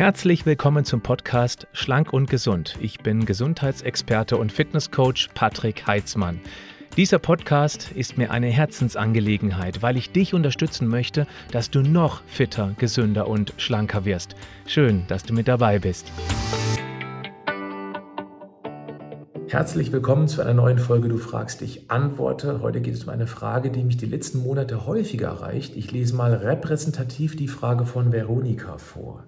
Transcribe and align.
Herzlich 0.00 0.46
willkommen 0.46 0.86
zum 0.86 1.02
Podcast 1.02 1.66
Schlank 1.74 2.14
und 2.14 2.30
Gesund. 2.30 2.78
Ich 2.80 3.00
bin 3.00 3.26
Gesundheitsexperte 3.26 4.38
und 4.38 4.50
Fitnesscoach 4.50 5.28
Patrick 5.34 5.86
Heitzmann. 5.86 6.40
Dieser 6.96 7.18
Podcast 7.18 7.92
ist 7.94 8.16
mir 8.16 8.30
eine 8.30 8.46
Herzensangelegenheit, 8.46 9.82
weil 9.82 9.98
ich 9.98 10.10
dich 10.10 10.32
unterstützen 10.32 10.88
möchte, 10.88 11.26
dass 11.52 11.70
du 11.70 11.82
noch 11.82 12.22
fitter, 12.24 12.74
gesünder 12.78 13.28
und 13.28 13.52
schlanker 13.58 14.06
wirst. 14.06 14.36
Schön, 14.64 15.04
dass 15.08 15.22
du 15.24 15.34
mit 15.34 15.48
dabei 15.48 15.78
bist. 15.78 16.10
Herzlich 19.48 19.92
willkommen 19.92 20.28
zu 20.28 20.40
einer 20.40 20.54
neuen 20.54 20.78
Folge 20.78 21.10
Du 21.10 21.18
fragst, 21.18 21.60
ich 21.60 21.90
antworte. 21.90 22.62
Heute 22.62 22.80
geht 22.80 22.94
es 22.94 23.04
um 23.04 23.10
eine 23.10 23.26
Frage, 23.26 23.70
die 23.70 23.84
mich 23.84 23.98
die 23.98 24.06
letzten 24.06 24.42
Monate 24.42 24.86
häufiger 24.86 25.28
erreicht. 25.28 25.76
Ich 25.76 25.92
lese 25.92 26.16
mal 26.16 26.32
repräsentativ 26.32 27.36
die 27.36 27.48
Frage 27.48 27.84
von 27.84 28.12
Veronika 28.12 28.78
vor. 28.78 29.26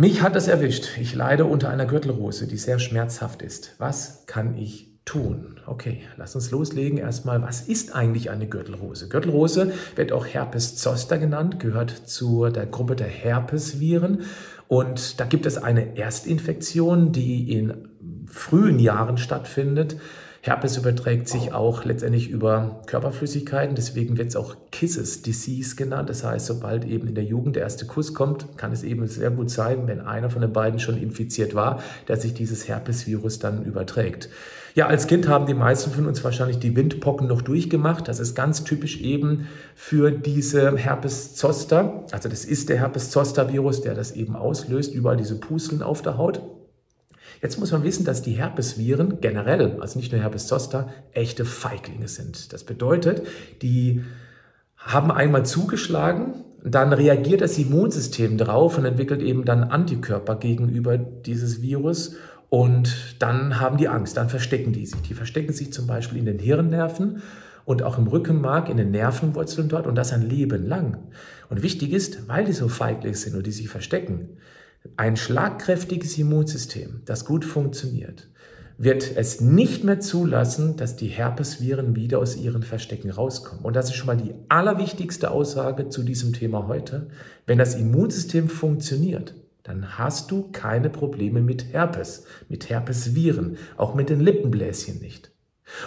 Mich 0.00 0.22
hat 0.22 0.34
es 0.34 0.48
erwischt. 0.48 0.96
Ich 0.98 1.14
leide 1.14 1.44
unter 1.44 1.68
einer 1.68 1.84
Gürtelrose, 1.84 2.46
die 2.46 2.56
sehr 2.56 2.78
schmerzhaft 2.78 3.42
ist. 3.42 3.74
Was 3.76 4.24
kann 4.24 4.56
ich 4.56 4.98
tun? 5.04 5.60
Okay, 5.66 6.00
lass 6.16 6.34
uns 6.34 6.50
loslegen. 6.50 6.96
Erstmal, 6.96 7.42
was 7.42 7.60
ist 7.60 7.94
eigentlich 7.94 8.30
eine 8.30 8.46
Gürtelrose? 8.46 9.10
Gürtelrose 9.10 9.74
wird 9.96 10.12
auch 10.12 10.24
Herpes 10.24 10.76
zoster 10.76 11.18
genannt, 11.18 11.60
gehört 11.60 11.90
zu 11.90 12.48
der 12.48 12.64
Gruppe 12.64 12.96
der 12.96 13.08
Herpesviren. 13.08 14.22
Und 14.68 15.20
da 15.20 15.26
gibt 15.26 15.44
es 15.44 15.58
eine 15.58 15.98
Erstinfektion, 15.98 17.12
die 17.12 17.52
in 17.52 17.90
frühen 18.26 18.78
Jahren 18.78 19.18
stattfindet. 19.18 19.96
Herpes 20.42 20.78
überträgt 20.78 21.28
sich 21.28 21.52
auch 21.52 21.84
letztendlich 21.84 22.30
über 22.30 22.80
Körperflüssigkeiten, 22.86 23.74
deswegen 23.74 24.16
wird 24.16 24.28
es 24.28 24.36
auch 24.36 24.56
Kisses 24.72 25.20
Disease 25.20 25.76
genannt. 25.76 26.08
Das 26.08 26.24
heißt, 26.24 26.46
sobald 26.46 26.86
eben 26.86 27.08
in 27.08 27.14
der 27.14 27.24
Jugend 27.24 27.56
der 27.56 27.64
erste 27.64 27.84
Kuss 27.84 28.14
kommt, 28.14 28.56
kann 28.56 28.72
es 28.72 28.82
eben 28.82 29.06
sehr 29.06 29.30
gut 29.30 29.50
sein, 29.50 29.86
wenn 29.86 30.00
einer 30.00 30.30
von 30.30 30.40
den 30.40 30.54
beiden 30.54 30.80
schon 30.80 30.96
infiziert 30.96 31.54
war, 31.54 31.82
dass 32.06 32.22
sich 32.22 32.32
dieses 32.32 32.68
Herpesvirus 32.68 33.38
dann 33.38 33.64
überträgt. 33.64 34.30
Ja, 34.74 34.86
als 34.86 35.06
Kind 35.06 35.28
haben 35.28 35.44
die 35.46 35.52
meisten 35.52 35.90
von 35.90 36.06
uns 36.06 36.24
wahrscheinlich 36.24 36.58
die 36.58 36.74
Windpocken 36.74 37.26
noch 37.26 37.42
durchgemacht. 37.42 38.08
Das 38.08 38.18
ist 38.18 38.34
ganz 38.34 38.64
typisch 38.64 39.00
eben 39.00 39.46
für 39.74 40.10
diese 40.10 40.74
Herpes 40.74 41.34
zoster. 41.34 42.04
Also 42.12 42.30
das 42.30 42.46
ist 42.46 42.70
der 42.70 42.78
Herpes 42.78 43.10
zoster 43.10 43.52
Virus, 43.52 43.82
der 43.82 43.94
das 43.94 44.12
eben 44.12 44.36
auslöst, 44.36 44.94
überall 44.94 45.18
diese 45.18 45.38
Pusteln 45.38 45.82
auf 45.82 46.00
der 46.00 46.16
Haut. 46.16 46.40
Jetzt 47.42 47.58
muss 47.58 47.72
man 47.72 47.82
wissen, 47.84 48.04
dass 48.04 48.22
die 48.22 48.32
Herpesviren 48.32 49.20
generell, 49.20 49.78
also 49.80 49.98
nicht 49.98 50.12
nur 50.12 50.20
Herpes 50.20 50.46
zoster, 50.46 50.88
echte 51.12 51.44
Feiglinge 51.44 52.08
sind. 52.08 52.52
Das 52.52 52.64
bedeutet, 52.64 53.26
die 53.62 54.02
haben 54.76 55.10
einmal 55.10 55.44
zugeschlagen, 55.44 56.44
dann 56.62 56.92
reagiert 56.92 57.40
das 57.40 57.58
Immunsystem 57.58 58.36
drauf 58.36 58.76
und 58.76 58.84
entwickelt 58.84 59.22
eben 59.22 59.44
dann 59.44 59.64
Antikörper 59.64 60.36
gegenüber 60.36 60.98
dieses 60.98 61.62
Virus 61.62 62.16
und 62.50 63.14
dann 63.20 63.60
haben 63.60 63.76
die 63.76 63.88
Angst, 63.88 64.16
dann 64.16 64.28
verstecken 64.28 64.72
die 64.72 64.84
sich. 64.84 65.00
Die 65.02 65.14
verstecken 65.14 65.52
sich 65.52 65.72
zum 65.72 65.86
Beispiel 65.86 66.18
in 66.18 66.26
den 66.26 66.38
Hirnnerven 66.38 67.22
und 67.64 67.84
auch 67.84 67.96
im 67.96 68.08
Rückenmark, 68.08 68.68
in 68.68 68.76
den 68.76 68.90
Nervenwurzeln 68.90 69.68
dort 69.68 69.86
und 69.86 69.94
das 69.94 70.12
ein 70.12 70.28
Leben 70.28 70.66
lang. 70.66 70.98
Und 71.48 71.62
wichtig 71.62 71.92
ist, 71.92 72.28
weil 72.28 72.44
die 72.44 72.52
so 72.52 72.68
feiglich 72.68 73.20
sind 73.20 73.36
und 73.36 73.46
die 73.46 73.52
sich 73.52 73.68
verstecken, 73.68 74.30
ein 74.96 75.16
schlagkräftiges 75.16 76.16
Immunsystem, 76.18 77.02
das 77.04 77.24
gut 77.24 77.44
funktioniert, 77.44 78.28
wird 78.78 79.14
es 79.14 79.42
nicht 79.42 79.84
mehr 79.84 80.00
zulassen, 80.00 80.76
dass 80.76 80.96
die 80.96 81.08
Herpesviren 81.08 81.96
wieder 81.96 82.18
aus 82.18 82.34
ihren 82.34 82.62
Verstecken 82.62 83.10
rauskommen. 83.10 83.62
Und 83.62 83.76
das 83.76 83.90
ist 83.90 83.96
schon 83.96 84.06
mal 84.06 84.16
die 84.16 84.32
allerwichtigste 84.48 85.30
Aussage 85.30 85.90
zu 85.90 86.02
diesem 86.02 86.32
Thema 86.32 86.66
heute. 86.66 87.08
Wenn 87.44 87.58
das 87.58 87.74
Immunsystem 87.74 88.48
funktioniert, 88.48 89.34
dann 89.64 89.98
hast 89.98 90.30
du 90.30 90.50
keine 90.50 90.88
Probleme 90.88 91.42
mit 91.42 91.74
Herpes, 91.74 92.24
mit 92.48 92.70
Herpesviren, 92.70 93.58
auch 93.76 93.94
mit 93.94 94.08
den 94.08 94.20
Lippenbläschen 94.20 94.98
nicht. 95.00 95.30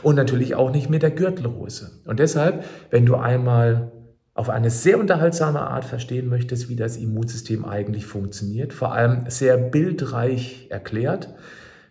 Und 0.03 0.15
natürlich 0.15 0.53
auch 0.53 0.71
nicht 0.71 0.91
mit 0.91 1.01
der 1.01 1.11
Gürtelrose. 1.11 1.91
Und 2.05 2.19
deshalb, 2.19 2.63
wenn 2.91 3.07
du 3.07 3.15
einmal 3.15 3.91
auf 4.35 4.49
eine 4.49 4.69
sehr 4.69 4.99
unterhaltsame 4.99 5.61
Art 5.61 5.85
verstehen 5.85 6.27
möchtest, 6.27 6.69
wie 6.69 6.75
das 6.75 6.97
Immunsystem 6.97 7.65
eigentlich 7.65 8.05
funktioniert, 8.05 8.73
vor 8.73 8.93
allem 8.93 9.25
sehr 9.29 9.57
bildreich 9.57 10.67
erklärt, 10.69 11.29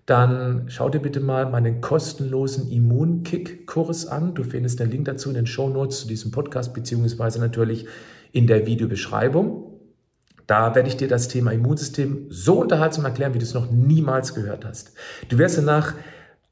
dann 0.07 0.65
schau 0.67 0.89
dir 0.89 0.99
bitte 0.99 1.21
mal 1.21 1.49
meinen 1.49 1.81
kostenlosen 1.81 2.69
Immunkick-Kurs 2.69 4.07
an. 4.07 4.35
Du 4.35 4.43
findest 4.43 4.81
den 4.81 4.91
Link 4.91 5.05
dazu 5.05 5.29
in 5.29 5.37
den 5.37 5.47
Show 5.47 5.69
Notes 5.69 6.01
zu 6.01 6.09
diesem 6.09 6.33
Podcast, 6.33 6.75
beziehungsweise 6.75 7.39
natürlich 7.39 7.87
in 8.33 8.49
der 8.49 8.67
Videobeschreibung. 8.67 9.69
Da 10.49 10.75
werde 10.75 10.89
ich 10.89 10.97
dir 10.97 11.07
das 11.07 11.29
Thema 11.29 11.53
Immunsystem 11.53 12.27
so 12.29 12.61
unterhaltsam 12.61 13.05
erklären, 13.05 13.33
wie 13.35 13.39
du 13.39 13.45
es 13.45 13.55
noch 13.55 13.71
niemals 13.71 14.35
gehört 14.35 14.65
hast. 14.65 14.93
Du 15.29 15.39
wirst 15.39 15.57
danach 15.57 15.95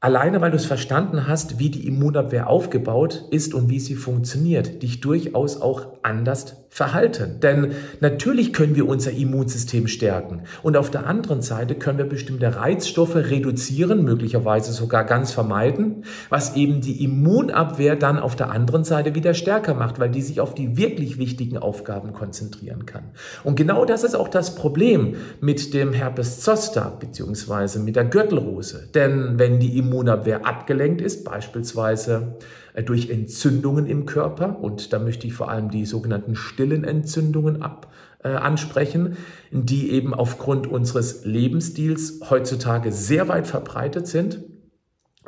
Alleine 0.03 0.41
weil 0.41 0.49
du 0.49 0.57
es 0.57 0.65
verstanden 0.65 1.27
hast, 1.27 1.59
wie 1.59 1.69
die 1.69 1.85
Immunabwehr 1.85 2.49
aufgebaut 2.49 3.25
ist 3.29 3.53
und 3.53 3.69
wie 3.69 3.79
sie 3.79 3.93
funktioniert, 3.93 4.81
dich 4.81 4.99
durchaus 4.99 5.61
auch 5.61 5.89
anders 6.01 6.55
verhalten. 6.73 7.41
Denn 7.41 7.73
natürlich 7.99 8.53
können 8.53 8.77
wir 8.77 8.87
unser 8.87 9.11
Immunsystem 9.11 9.87
stärken 9.87 10.43
und 10.63 10.77
auf 10.77 10.89
der 10.89 11.05
anderen 11.05 11.41
Seite 11.41 11.75
können 11.75 11.97
wir 11.97 12.05
bestimmte 12.05 12.55
Reizstoffe 12.55 13.15
reduzieren, 13.15 14.05
möglicherweise 14.05 14.71
sogar 14.71 15.03
ganz 15.03 15.33
vermeiden, 15.33 16.05
was 16.29 16.55
eben 16.55 16.79
die 16.79 17.03
Immunabwehr 17.03 17.97
dann 17.97 18.17
auf 18.17 18.37
der 18.37 18.51
anderen 18.51 18.85
Seite 18.85 19.15
wieder 19.15 19.33
stärker 19.33 19.73
macht, 19.73 19.99
weil 19.99 20.09
die 20.09 20.21
sich 20.21 20.39
auf 20.39 20.55
die 20.55 20.77
wirklich 20.77 21.17
wichtigen 21.17 21.57
Aufgaben 21.57 22.13
konzentrieren 22.13 22.85
kann. 22.85 23.03
Und 23.43 23.57
genau 23.57 23.83
das 23.83 24.05
ist 24.05 24.15
auch 24.15 24.29
das 24.29 24.55
Problem 24.55 25.15
mit 25.41 25.73
dem 25.73 25.91
Herpes 25.91 26.39
zoster 26.39 26.97
beziehungsweise 26.99 27.79
mit 27.79 27.97
der 27.97 28.05
Gürtelrose. 28.05 28.87
Denn 28.95 29.37
wenn 29.37 29.59
die 29.59 29.77
Immunabwehr 29.91 30.45
abgelenkt 30.45 31.01
ist, 31.01 31.25
beispielsweise 31.25 32.37
äh, 32.73 32.83
durch 32.83 33.09
Entzündungen 33.09 33.85
im 33.85 34.05
Körper, 34.05 34.59
und 34.61 34.93
da 34.93 34.99
möchte 34.99 35.27
ich 35.27 35.33
vor 35.33 35.49
allem 35.49 35.69
die 35.69 35.85
sogenannten 35.85 36.35
stillen 36.35 36.85
Entzündungen 36.85 37.61
ab, 37.61 37.91
äh, 38.23 38.29
ansprechen, 38.29 39.17
die 39.51 39.91
eben 39.91 40.13
aufgrund 40.13 40.67
unseres 40.67 41.25
Lebensstils 41.25 42.21
heutzutage 42.29 42.91
sehr 42.91 43.27
weit 43.27 43.47
verbreitet 43.47 44.07
sind. 44.07 44.43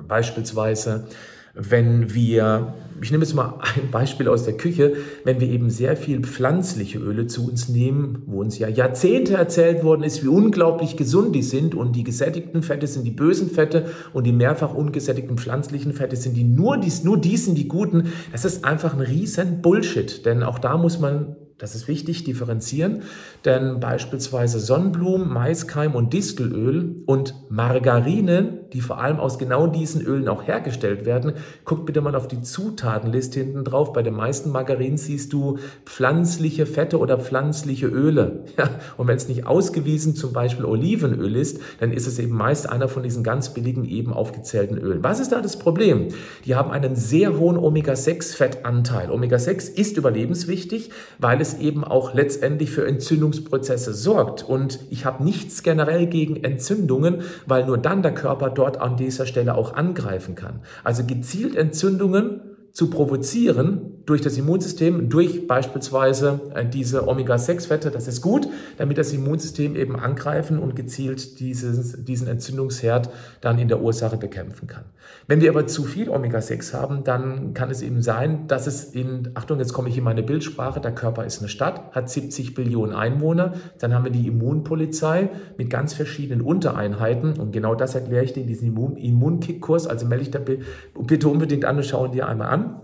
Beispielsweise 0.01 1.07
wenn 1.53 2.13
wir, 2.13 2.73
ich 3.03 3.11
nehme 3.11 3.23
jetzt 3.23 3.33
mal 3.33 3.59
ein 3.75 3.91
Beispiel 3.91 4.27
aus 4.27 4.45
der 4.45 4.55
Küche, 4.55 4.93
wenn 5.23 5.39
wir 5.39 5.49
eben 5.49 5.69
sehr 5.69 5.97
viel 5.97 6.21
pflanzliche 6.21 6.99
Öle 6.99 7.27
zu 7.27 7.47
uns 7.47 7.69
nehmen, 7.69 8.23
wo 8.25 8.39
uns 8.39 8.57
ja 8.57 8.67
Jahrzehnte 8.67 9.35
erzählt 9.35 9.83
worden 9.83 10.03
ist, 10.03 10.23
wie 10.23 10.29
unglaublich 10.29 10.95
gesund 10.95 11.35
die 11.35 11.43
sind 11.43 11.75
und 11.75 11.95
die 11.95 12.03
gesättigten 12.03 12.63
Fette 12.63 12.87
sind 12.87 13.03
die 13.03 13.11
bösen 13.11 13.49
Fette 13.49 13.87
und 14.13 14.25
die 14.25 14.31
mehrfach 14.31 14.73
ungesättigten 14.73 15.37
pflanzlichen 15.37 15.93
Fette 15.93 16.15
sind 16.15 16.35
die 16.35 16.45
nur, 16.45 16.77
dies, 16.77 17.03
nur 17.03 17.19
die 17.19 17.37
sind 17.37 17.57
die 17.57 17.67
guten, 17.67 18.07
das 18.31 18.45
ist 18.45 18.63
einfach 18.63 18.93
ein 18.93 19.01
riesen 19.01 19.61
Bullshit, 19.61 20.25
denn 20.25 20.41
auch 20.41 20.57
da 20.57 20.77
muss 20.77 20.99
man 20.99 21.35
das 21.63 21.75
ist 21.75 21.87
wichtig, 21.87 22.25
differenzieren, 22.25 23.03
denn 23.45 23.79
beispielsweise 23.79 24.59
Sonnenblumen, 24.59 25.31
Maiskeim 25.31 25.95
und 25.95 26.11
Distelöl 26.11 27.03
und 27.05 27.35
Margarinen, 27.49 28.62
die 28.73 28.81
vor 28.81 28.99
allem 28.99 29.19
aus 29.19 29.37
genau 29.37 29.67
diesen 29.67 30.01
Ölen 30.01 30.27
auch 30.27 30.47
hergestellt 30.47 31.05
werden, 31.05 31.33
guckt 31.65 31.85
bitte 31.85 32.01
mal 32.01 32.15
auf 32.15 32.27
die 32.27 32.41
Zutatenliste 32.41 33.39
hinten 33.39 33.63
drauf. 33.63 33.93
Bei 33.93 34.01
den 34.01 34.15
meisten 34.15 34.51
Margarinen 34.51 34.97
siehst 34.97 35.31
du 35.33 35.59
pflanzliche 35.85 36.65
Fette 36.65 36.99
oder 36.99 37.17
pflanzliche 37.17 37.87
Öle. 37.87 38.43
Ja, 38.55 38.69
und 38.97 39.07
wenn 39.07 39.17
es 39.17 39.27
nicht 39.27 39.47
ausgewiesen 39.47 40.15
zum 40.15 40.31
Beispiel 40.31 40.65
Olivenöl 40.65 41.35
ist, 41.35 41.59
dann 41.79 41.91
ist 41.91 42.05
es 42.05 42.19
eben 42.19 42.35
meist 42.35 42.69
einer 42.69 42.87
von 42.87 43.01
diesen 43.01 43.23
ganz 43.23 43.51
billigen 43.53 43.83
eben 43.83 44.13
aufgezählten 44.13 44.77
Ölen. 44.77 45.03
Was 45.03 45.19
ist 45.19 45.31
da 45.31 45.41
das 45.41 45.57
Problem? 45.57 46.09
Die 46.45 46.53
haben 46.53 46.69
einen 46.69 46.95
sehr 46.95 47.39
hohen 47.39 47.57
Omega-6-Fettanteil. 47.57 49.09
Omega-6 49.09 49.73
ist 49.73 49.97
überlebenswichtig, 49.97 50.91
weil 51.17 51.41
es 51.41 51.57
eben 51.59 51.83
auch 51.83 52.13
letztendlich 52.13 52.69
für 52.69 52.85
Entzündungsprozesse 52.85 53.93
sorgt. 53.93 54.43
Und 54.43 54.79
ich 54.91 55.05
habe 55.05 55.23
nichts 55.23 55.63
generell 55.63 56.05
gegen 56.05 56.43
Entzündungen, 56.43 57.21
weil 57.47 57.65
nur 57.65 57.77
dann 57.77 58.03
der 58.03 58.13
Körper 58.13 58.49
dort 58.49 58.62
an 58.79 58.97
dieser 58.97 59.25
Stelle 59.25 59.55
auch 59.55 59.73
angreifen 59.73 60.35
kann. 60.35 60.61
Also 60.83 61.03
gezielt 61.05 61.55
Entzündungen 61.55 62.41
zu 62.71 62.89
provozieren 62.89 63.92
durch 64.05 64.21
das 64.21 64.37
Immunsystem, 64.37 65.09
durch 65.09 65.47
beispielsweise 65.47 66.41
äh, 66.53 66.65
diese 66.65 67.07
Omega-6-Fette, 67.07 67.89
das 67.89 68.07
ist 68.07 68.21
gut, 68.21 68.47
damit 68.77 68.97
das 68.97 69.13
Immunsystem 69.13 69.75
eben 69.75 69.95
angreifen 69.95 70.59
und 70.59 70.75
gezielt 70.75 71.39
dieses, 71.39 72.03
diesen 72.03 72.27
Entzündungsherd 72.27 73.09
dann 73.41 73.57
in 73.59 73.67
der 73.67 73.81
Ursache 73.81 74.17
bekämpfen 74.17 74.67
kann. 74.67 74.83
Wenn 75.27 75.39
wir 75.39 75.49
aber 75.49 75.67
zu 75.67 75.83
viel 75.83 76.09
Omega-6 76.09 76.73
haben, 76.73 77.03
dann 77.03 77.53
kann 77.53 77.69
es 77.69 77.81
eben 77.81 78.01
sein, 78.01 78.47
dass 78.47 78.67
es 78.67 78.83
in, 78.83 79.31
Achtung, 79.35 79.59
jetzt 79.59 79.73
komme 79.73 79.87
ich 79.87 79.97
in 79.97 80.03
meine 80.03 80.23
Bildsprache, 80.23 80.81
der 80.81 80.93
Körper 80.93 81.25
ist 81.25 81.39
eine 81.39 81.47
Stadt, 81.49 81.93
hat 81.93 82.09
70 82.09 82.55
Billionen 82.55 82.93
Einwohner, 82.93 83.53
dann 83.79 83.93
haben 83.93 84.03
wir 84.03 84.11
die 84.11 84.27
Immunpolizei 84.27 85.29
mit 85.57 85.69
ganz 85.69 85.93
verschiedenen 85.93 86.41
Untereinheiten 86.41 87.39
und 87.39 87.51
genau 87.51 87.73
das 87.75 87.95
erkläre 87.95 88.25
ich 88.25 88.33
dir 88.33 88.41
in 88.41 88.47
diesem 88.47 88.69
Immun 88.69 88.97
Immunkick-Kurs, 88.97 89.87
also 89.87 90.05
melde 90.05 90.23
ich 90.23 90.31
da 90.31 90.39
bitte 90.39 91.29
unbedingt 91.29 91.63
an 91.65 91.77
und 91.77 91.85
schauen 91.85 92.11
dir 92.11 92.27
einmal 92.27 92.49
an. 92.49 92.81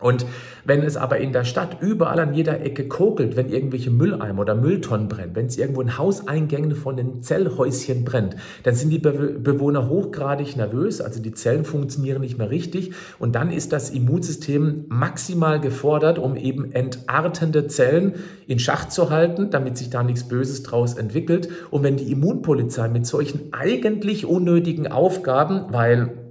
Und 0.00 0.26
Wenn 0.68 0.82
es 0.82 0.98
aber 0.98 1.16
in 1.16 1.32
der 1.32 1.44
Stadt 1.44 1.78
überall 1.80 2.20
an 2.20 2.34
jeder 2.34 2.60
Ecke 2.60 2.88
kokelt, 2.88 3.36
wenn 3.36 3.48
irgendwelche 3.48 3.90
Mülleimer 3.90 4.42
oder 4.42 4.54
Mülltonnen 4.54 5.08
brennen, 5.08 5.34
wenn 5.34 5.46
es 5.46 5.56
irgendwo 5.56 5.80
in 5.80 5.96
Hauseingängen 5.96 6.76
von 6.76 6.94
den 6.94 7.22
Zellhäuschen 7.22 8.04
brennt, 8.04 8.36
dann 8.64 8.74
sind 8.74 8.90
die 8.90 8.98
Be 8.98 9.38
Bewohner 9.38 9.88
hochgradig 9.88 10.58
nervös, 10.58 11.00
also 11.00 11.22
die 11.22 11.32
Zellen 11.32 11.64
funktionieren 11.64 12.20
nicht 12.20 12.36
mehr 12.36 12.50
richtig 12.50 12.92
und 13.18 13.34
dann 13.34 13.50
ist 13.50 13.72
das 13.72 13.88
Immunsystem 13.88 14.84
maximal 14.88 15.58
gefordert, 15.58 16.18
um 16.18 16.36
eben 16.36 16.70
entartende 16.72 17.66
Zellen 17.68 18.16
in 18.46 18.58
Schach 18.58 18.90
zu 18.90 19.08
halten, 19.08 19.50
damit 19.50 19.78
sich 19.78 19.88
da 19.88 20.02
nichts 20.02 20.28
Böses 20.28 20.62
draus 20.64 20.94
entwickelt. 20.94 21.48
Und 21.70 21.82
wenn 21.82 21.96
die 21.96 22.12
Immunpolizei 22.12 22.88
mit 22.88 23.06
solchen 23.06 23.52
eigentlich 23.52 24.26
unnötigen 24.26 24.86
Aufgaben, 24.86 25.64
weil 25.70 26.27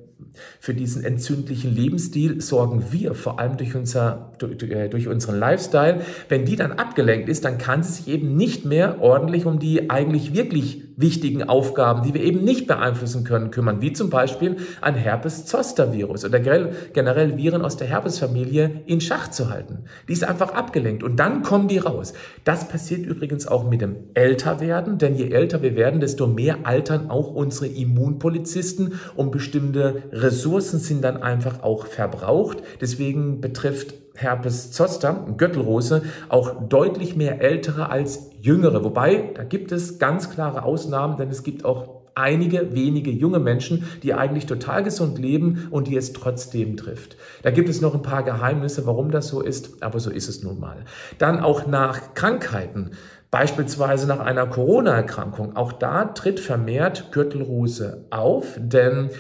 für 0.60 0.74
diesen 0.74 1.04
entzündlichen 1.04 1.76
Lebensstil 1.76 2.42
sorgen 2.42 2.86
wir 2.92 3.14
vor 3.14 3.40
allem 3.40 3.58
durch, 3.58 3.76
unser, 3.76 4.34
äh, 4.42 4.90
durch 4.90 5.08
unseren 5.08 5.40
Lifestyle. 5.40 6.02
Wenn 6.30 6.46
die 6.46 6.56
dann 6.56 6.74
abgelenkt 6.74 7.30
ist, 7.30 7.46
dann 7.46 7.58
kann 7.58 7.84
sie 7.84 7.94
sich 7.94 8.08
eben 8.08 8.36
nicht 8.36 8.66
mehr 8.66 9.02
ordentlich 9.02 9.46
um 9.46 9.60
die 9.60 9.90
eigentlich 9.90 10.34
wirklich 10.34 10.87
wichtigen 10.98 11.44
Aufgaben, 11.44 12.02
die 12.04 12.14
wir 12.14 12.22
eben 12.22 12.44
nicht 12.44 12.68
beeinflussen 12.68 13.24
können, 13.24 13.52
kümmern, 13.52 13.82
wie 13.82 13.94
zum 13.94 14.10
Beispiel 14.10 14.58
ein 14.82 14.96
Herpes-Zoster-Virus 14.96 16.26
oder 16.26 16.40
generell 16.40 17.38
Viren 17.38 17.64
aus 17.64 17.78
der 17.78 17.88
Herpesfamilie 17.88 18.82
in 18.88 19.00
Schach 19.00 19.30
zu 19.30 19.50
halten. 19.50 19.86
Die 20.08 20.14
ist 20.14 20.24
einfach 20.24 20.54
abgelenkt 20.54 21.04
und 21.04 21.18
dann 21.18 21.44
kommen 21.44 21.68
die 21.68 21.78
raus. 21.78 22.14
Das 22.44 22.68
passiert 22.68 23.06
übrigens 23.06 23.48
auch 23.48 23.70
mit 23.70 23.82
dem 23.82 23.96
Älterwerden, 24.16 24.98
denn 24.98 25.16
je 25.16 25.30
älter 25.30 25.62
wir 25.62 25.76
werden, 25.76 26.00
desto 26.00 26.26
mehr 26.26 26.58
altern 26.64 27.12
auch 27.12 27.32
unsere 27.34 27.68
Immunpolizisten 27.68 29.00
und 29.16 29.32
bestimmte 29.32 30.02
Ressourcen 30.12 30.80
sind 30.80 31.04
dann 31.04 31.22
einfach 31.22 31.62
auch 31.62 31.86
verbraucht. 31.86 32.64
Deswegen 32.82 33.40
betrifft 33.40 33.94
Herpes 34.18 34.72
zoster, 34.72 35.26
Gürtelrose, 35.38 36.02
auch 36.28 36.68
deutlich 36.68 37.16
mehr 37.16 37.40
ältere 37.40 37.90
als 37.90 38.32
jüngere. 38.42 38.84
Wobei, 38.84 39.30
da 39.36 39.44
gibt 39.44 39.72
es 39.72 40.00
ganz 40.00 40.32
klare 40.32 40.64
Ausnahmen, 40.64 41.18
denn 41.18 41.30
es 41.30 41.44
gibt 41.44 41.64
auch 41.66 41.98
einige 42.16 42.74
wenige 42.74 43.12
junge 43.12 43.38
Menschen, 43.38 43.86
die 44.02 44.16
eigentlich 44.16 44.48
total 44.48 44.82
gesund 44.82 45.20
leben 45.20 45.68
und 45.70 45.88
die 45.88 45.96
es 45.96 46.14
trotzdem 46.14 46.76
trifft. 46.76 47.16
Da 47.44 47.52
gibt 47.52 47.70
es 47.70 47.80
noch 47.80 47.94
ein 47.94 48.02
paar 48.02 48.24
Geheimnisse, 48.24 48.88
warum 48.88 49.12
das 49.12 49.28
so 49.28 49.42
ist, 49.42 49.84
aber 49.84 50.00
so 50.00 50.10
ist 50.10 50.28
es 50.28 50.42
nun 50.42 50.60
mal. 50.60 50.78
Dann 51.20 51.40
auch 51.40 51.68
nach 51.68 52.16
Krankheiten. 52.16 52.92
Beispielsweise 53.30 54.08
nach 54.08 54.22
einer 54.22 54.48
Corona-Erkrankung. 54.48 55.56
Auch 55.56 55.74
da 55.74 56.06
tritt 56.06 56.40
vermehrt 56.40 57.12
Gürtelrose 57.12 58.06
auf, 58.10 58.58
denn 58.58 59.12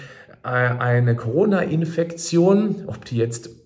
äh, 0.43 0.47
eine 0.47 1.15
Corona-Infektion, 1.15 2.85
ob 2.87 3.03
die 3.05 3.17
jetzt 3.17 3.56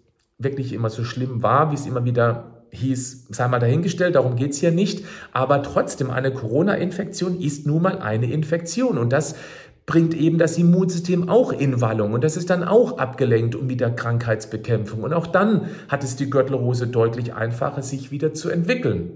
wirklich 0.44 0.74
immer 0.74 0.90
so 0.90 1.04
schlimm 1.04 1.44
war, 1.44 1.72
wie 1.72 1.76
es 1.76 1.86
immer 1.86 2.06
wieder 2.06 2.62
hieß, 2.72 3.28
sei 3.30 3.48
mal 3.48 3.60
dahingestellt, 3.60 4.16
darum 4.16 4.36
geht's 4.36 4.60
hier 4.60 4.72
nicht. 4.72 5.06
Aber 5.34 5.62
trotzdem, 5.64 6.10
eine 6.10 6.32
Corona-Infektion 6.32 7.40
ist 7.40 7.68
nun 7.68 7.84
mal 7.84 8.00
eine 8.00 8.32
Infektion. 8.32 8.98
Und 8.98 9.12
das 9.12 9.36
bringt 9.86 10.14
eben 10.14 10.38
das 10.38 10.58
Immunsystem 10.58 11.28
auch 11.28 11.52
in 11.52 11.82
Wallung. 11.82 12.14
Und 12.14 12.24
das 12.24 12.38
ist 12.38 12.50
dann 12.50 12.64
auch 12.64 12.98
abgelenkt 12.98 13.56
um 13.56 13.70
wieder 13.70 13.90
Krankheitsbekämpfung. 13.90 15.04
Und 15.04 15.14
auch 15.14 15.28
dann 15.28 15.68
hat 15.90 16.04
es 16.04 16.16
die 16.16 16.30
Gürtelrose 16.30 16.88
deutlich 16.88 17.34
einfacher, 17.34 17.82
sich 17.82 18.12
wieder 18.12 18.34
zu 18.34 18.50
entwickeln. 18.50 19.12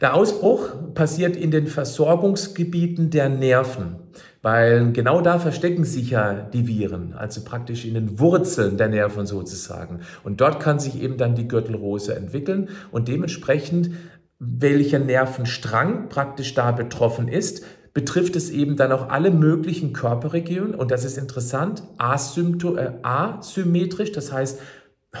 Der 0.00 0.14
Ausbruch 0.14 0.94
passiert 0.94 1.34
in 1.34 1.50
den 1.50 1.66
Versorgungsgebieten 1.66 3.10
der 3.10 3.28
Nerven. 3.28 3.96
Weil 4.40 4.92
genau 4.92 5.20
da 5.20 5.38
verstecken 5.38 5.84
sich 5.84 6.10
ja 6.10 6.32
die 6.32 6.68
Viren, 6.68 7.12
also 7.14 7.42
praktisch 7.44 7.84
in 7.84 7.94
den 7.94 8.20
Wurzeln 8.20 8.76
der 8.76 8.88
Nerven 8.88 9.26
sozusagen. 9.26 10.00
Und 10.22 10.40
dort 10.40 10.60
kann 10.60 10.78
sich 10.78 11.02
eben 11.02 11.16
dann 11.16 11.34
die 11.34 11.48
Gürtelrose 11.48 12.14
entwickeln 12.14 12.68
und 12.92 13.08
dementsprechend, 13.08 13.90
welcher 14.38 15.00
Nervenstrang 15.00 16.08
praktisch 16.08 16.54
da 16.54 16.70
betroffen 16.70 17.26
ist, 17.26 17.64
betrifft 17.94 18.36
es 18.36 18.50
eben 18.50 18.76
dann 18.76 18.92
auch 18.92 19.08
alle 19.08 19.32
möglichen 19.32 19.92
Körperregionen 19.92 20.76
und 20.76 20.92
das 20.92 21.04
ist 21.04 21.18
interessant, 21.18 21.82
äh, 21.98 22.90
asymmetrisch, 23.02 24.12
das 24.12 24.32
heißt 24.32 24.60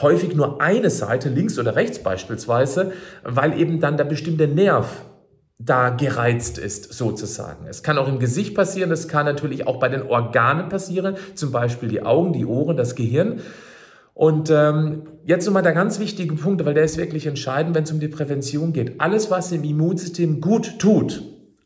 häufig 0.00 0.36
nur 0.36 0.60
eine 0.60 0.90
Seite, 0.90 1.28
links 1.28 1.58
oder 1.58 1.74
rechts 1.74 2.00
beispielsweise, 2.00 2.92
weil 3.24 3.58
eben 3.58 3.80
dann 3.80 3.96
der 3.96 4.04
bestimmte 4.04 4.46
Nerv 4.46 5.02
da 5.58 5.90
gereizt 5.90 6.56
ist, 6.58 6.92
sozusagen. 6.92 7.66
Es 7.66 7.82
kann 7.82 7.98
auch 7.98 8.08
im 8.08 8.20
Gesicht 8.20 8.54
passieren, 8.54 8.92
es 8.92 9.08
kann 9.08 9.26
natürlich 9.26 9.66
auch 9.66 9.80
bei 9.80 9.88
den 9.88 10.02
Organen 10.02 10.68
passieren, 10.68 11.16
zum 11.34 11.50
Beispiel 11.50 11.88
die 11.88 12.02
Augen, 12.02 12.32
die 12.32 12.46
Ohren, 12.46 12.76
das 12.76 12.94
Gehirn. 12.94 13.40
Und 14.14 14.50
ähm, 14.50 15.02
jetzt 15.24 15.46
nochmal 15.46 15.62
der 15.62 15.72
ganz 15.72 15.98
wichtige 15.98 16.34
Punkt, 16.34 16.64
weil 16.64 16.74
der 16.74 16.84
ist 16.84 16.96
wirklich 16.96 17.26
entscheidend, 17.26 17.74
wenn 17.74 17.84
es 17.84 17.92
um 17.92 18.00
die 18.00 18.08
Prävention 18.08 18.72
geht. 18.72 19.00
Alles, 19.00 19.30
was 19.30 19.50
im 19.52 19.64
Immunsystem 19.64 20.40
gut 20.40 20.78
tut, 20.78 21.22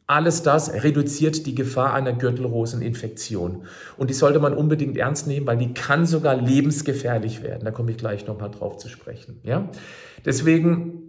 alles 0.06 0.42
das 0.42 0.72
reduziert 0.72 1.46
die 1.46 1.54
Gefahr 1.54 1.94
einer 1.94 2.12
Gürtelroseninfektion. 2.12 3.62
Und 3.96 4.10
die 4.10 4.14
sollte 4.14 4.38
man 4.40 4.52
unbedingt 4.52 4.98
ernst 4.98 5.26
nehmen, 5.26 5.46
weil 5.46 5.56
die 5.56 5.72
kann 5.72 6.04
sogar 6.04 6.36
lebensgefährlich 6.36 7.42
werden. 7.42 7.64
Da 7.64 7.70
komme 7.70 7.92
ich 7.92 7.96
gleich 7.96 8.26
nochmal 8.26 8.50
drauf 8.50 8.76
zu 8.76 8.88
sprechen. 8.88 9.40
Ja? 9.44 9.68
Deswegen 10.24 11.01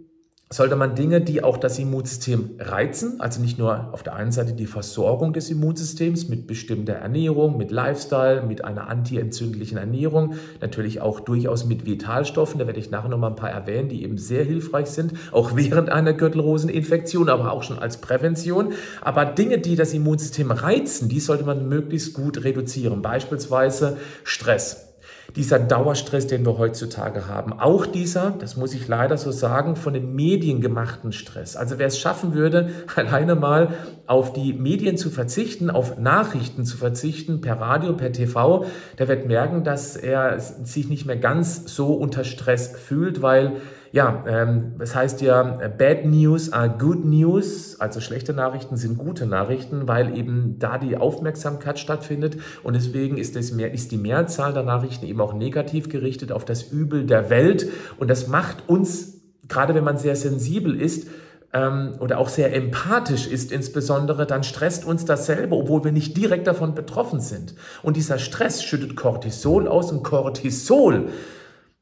sollte 0.54 0.76
man 0.76 0.94
Dinge, 0.94 1.20
die 1.20 1.42
auch 1.42 1.56
das 1.56 1.80
Immunsystem 1.80 2.50
reizen, 2.60 3.20
also 3.20 3.40
nicht 3.40 3.58
nur 3.58 3.92
auf 3.92 4.04
der 4.04 4.14
einen 4.14 4.30
Seite 4.30 4.52
die 4.52 4.66
Versorgung 4.66 5.32
des 5.32 5.50
Immunsystems 5.50 6.28
mit 6.28 6.46
bestimmter 6.46 6.92
Ernährung, 6.92 7.56
mit 7.56 7.72
Lifestyle, 7.72 8.42
mit 8.42 8.64
einer 8.64 8.88
antientzündlichen 8.88 9.78
Ernährung, 9.78 10.34
natürlich 10.60 11.00
auch 11.00 11.18
durchaus 11.18 11.64
mit 11.64 11.86
Vitalstoffen, 11.86 12.60
da 12.60 12.68
werde 12.68 12.78
ich 12.78 12.92
nachher 12.92 13.08
noch 13.08 13.18
mal 13.18 13.30
ein 13.30 13.36
paar 13.36 13.50
erwähnen, 13.50 13.88
die 13.88 14.04
eben 14.04 14.16
sehr 14.16 14.44
hilfreich 14.44 14.86
sind, 14.86 15.14
auch 15.32 15.56
während 15.56 15.90
einer 15.90 16.12
Gürtelroseninfektion, 16.12 17.30
aber 17.30 17.50
auch 17.50 17.64
schon 17.64 17.80
als 17.80 17.96
Prävention. 17.96 18.74
Aber 19.00 19.24
Dinge, 19.24 19.58
die 19.58 19.74
das 19.74 19.92
Immunsystem 19.92 20.52
reizen, 20.52 21.08
die 21.08 21.18
sollte 21.18 21.42
man 21.42 21.68
möglichst 21.68 22.14
gut 22.14 22.44
reduzieren, 22.44 23.02
beispielsweise 23.02 23.96
Stress 24.22 24.93
dieser 25.36 25.58
Dauerstress, 25.58 26.26
den 26.26 26.44
wir 26.44 26.58
heutzutage 26.58 27.28
haben. 27.28 27.52
Auch 27.52 27.86
dieser, 27.86 28.30
das 28.38 28.56
muss 28.56 28.74
ich 28.74 28.88
leider 28.88 29.16
so 29.16 29.30
sagen, 29.30 29.76
von 29.76 29.92
den 29.92 30.14
Medien 30.14 30.60
gemachten 30.60 31.12
Stress. 31.12 31.56
Also 31.56 31.78
wer 31.78 31.86
es 31.86 31.98
schaffen 31.98 32.34
würde, 32.34 32.70
alleine 32.96 33.34
mal 33.34 33.74
auf 34.06 34.32
die 34.32 34.52
Medien 34.52 34.96
zu 34.96 35.10
verzichten, 35.10 35.70
auf 35.70 35.98
Nachrichten 35.98 36.64
zu 36.64 36.76
verzichten, 36.76 37.40
per 37.40 37.60
Radio, 37.60 37.94
per 37.94 38.12
TV, 38.12 38.66
der 38.98 39.08
wird 39.08 39.26
merken, 39.26 39.64
dass 39.64 39.96
er 39.96 40.38
sich 40.38 40.88
nicht 40.88 41.06
mehr 41.06 41.16
ganz 41.16 41.74
so 41.74 41.94
unter 41.94 42.24
Stress 42.24 42.76
fühlt, 42.76 43.22
weil 43.22 43.52
ja, 43.94 44.24
ähm, 44.26 44.72
das 44.80 44.96
heißt 44.96 45.20
ja, 45.20 45.44
Bad 45.78 46.04
News 46.04 46.52
are 46.52 46.68
good 46.68 47.04
news, 47.04 47.80
also 47.80 48.00
schlechte 48.00 48.32
Nachrichten 48.32 48.76
sind 48.76 48.98
gute 48.98 49.24
Nachrichten, 49.24 49.86
weil 49.86 50.18
eben 50.18 50.56
da 50.58 50.78
die 50.78 50.96
Aufmerksamkeit 50.96 51.78
stattfindet 51.78 52.38
und 52.64 52.74
deswegen 52.74 53.18
ist, 53.18 53.36
es 53.36 53.52
mehr, 53.52 53.72
ist 53.72 53.92
die 53.92 53.96
Mehrzahl 53.96 54.52
der 54.52 54.64
Nachrichten 54.64 55.06
eben 55.06 55.20
auch 55.20 55.32
negativ 55.32 55.88
gerichtet 55.88 56.32
auf 56.32 56.44
das 56.44 56.64
Übel 56.64 57.06
der 57.06 57.30
Welt 57.30 57.68
und 57.96 58.10
das 58.10 58.26
macht 58.26 58.68
uns, 58.68 59.20
gerade 59.46 59.76
wenn 59.76 59.84
man 59.84 59.96
sehr 59.96 60.16
sensibel 60.16 60.74
ist, 60.74 61.06
ähm, 61.52 61.92
oder 62.00 62.18
auch 62.18 62.30
sehr 62.30 62.52
empathisch 62.52 63.28
ist 63.28 63.52
insbesondere, 63.52 64.26
dann 64.26 64.42
stresst 64.42 64.84
uns 64.84 65.04
dasselbe, 65.04 65.54
obwohl 65.54 65.84
wir 65.84 65.92
nicht 65.92 66.16
direkt 66.16 66.48
davon 66.48 66.74
betroffen 66.74 67.20
sind. 67.20 67.54
Und 67.84 67.96
dieser 67.96 68.18
Stress 68.18 68.64
schüttet 68.64 68.96
Cortisol 68.96 69.68
aus 69.68 69.92
und 69.92 70.02
Cortisol 70.02 71.10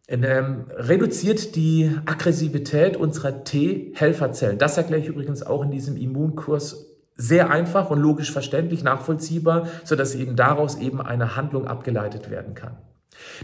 ähm, 0.08 0.66
reduziert 0.70 1.54
die 1.54 1.96
Aggressivität 2.06 2.96
unserer 2.96 3.44
T-Helferzellen. 3.44 4.58
Das 4.58 4.76
erkläre 4.76 5.00
ich 5.00 5.08
übrigens 5.08 5.42
auch 5.42 5.62
in 5.62 5.70
diesem 5.70 5.96
Immunkurs 5.96 6.86
sehr 7.14 7.50
einfach 7.50 7.90
und 7.90 8.00
logisch 8.00 8.32
verständlich, 8.32 8.82
nachvollziehbar, 8.82 9.68
sodass 9.84 10.14
eben 10.14 10.34
daraus 10.34 10.76
eben 10.78 11.00
eine 11.00 11.36
Handlung 11.36 11.66
abgeleitet 11.66 12.30
werden 12.30 12.54
kann. 12.54 12.78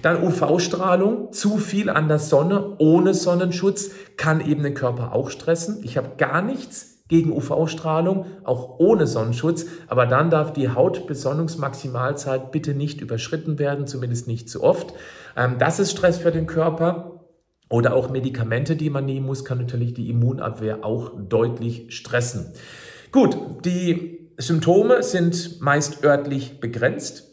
Dann 0.03 0.23
UV-Strahlung, 0.23 1.33
zu 1.33 1.59
viel 1.59 1.91
an 1.91 2.09
der 2.09 2.19
Sonne 2.19 2.77
ohne 2.79 3.15
Sonnenschutz 3.15 3.91
kann 4.17 4.41
eben 4.41 4.63
den 4.63 4.75
Körper 4.75 5.13
auch 5.13 5.31
stressen. 5.31 5.81
Ich 5.83 5.97
habe 5.97 6.17
gar 6.17 6.43
nichts 6.43 6.98
gegen 7.09 7.33
UV-Strahlung, 7.33 8.27
auch 8.45 8.79
ohne 8.79 9.07
Sonnenschutz. 9.07 9.67
Aber 9.89 10.07
dann 10.07 10.31
darf 10.31 10.53
die 10.53 10.69
Hautbesonnungsmaximalzeit 10.69 12.53
bitte 12.53 12.75
nicht 12.75 13.01
überschritten 13.01 13.59
werden, 13.59 13.87
zumindest 13.87 14.29
nicht 14.29 14.49
zu 14.49 14.63
oft. 14.63 14.93
Ähm, 15.37 15.57
das 15.59 15.81
ist 15.81 15.91
Stress 15.91 16.19
für 16.19 16.31
den 16.31 16.47
Körper. 16.47 17.15
Oder 17.71 17.95
auch 17.95 18.09
Medikamente, 18.09 18.77
die 18.77 18.89
man 18.89 19.05
nehmen 19.05 19.27
muss, 19.27 19.45
kann 19.45 19.59
natürlich 19.59 19.93
die 19.93 20.09
Immunabwehr 20.09 20.85
auch 20.85 21.13
deutlich 21.29 21.95
stressen. 21.95 22.53
Gut, 23.13 23.37
die 23.65 24.31
Symptome 24.39 25.03
sind 25.03 25.61
meist 25.61 26.05
örtlich 26.05 26.61
begrenzt. 26.61 27.28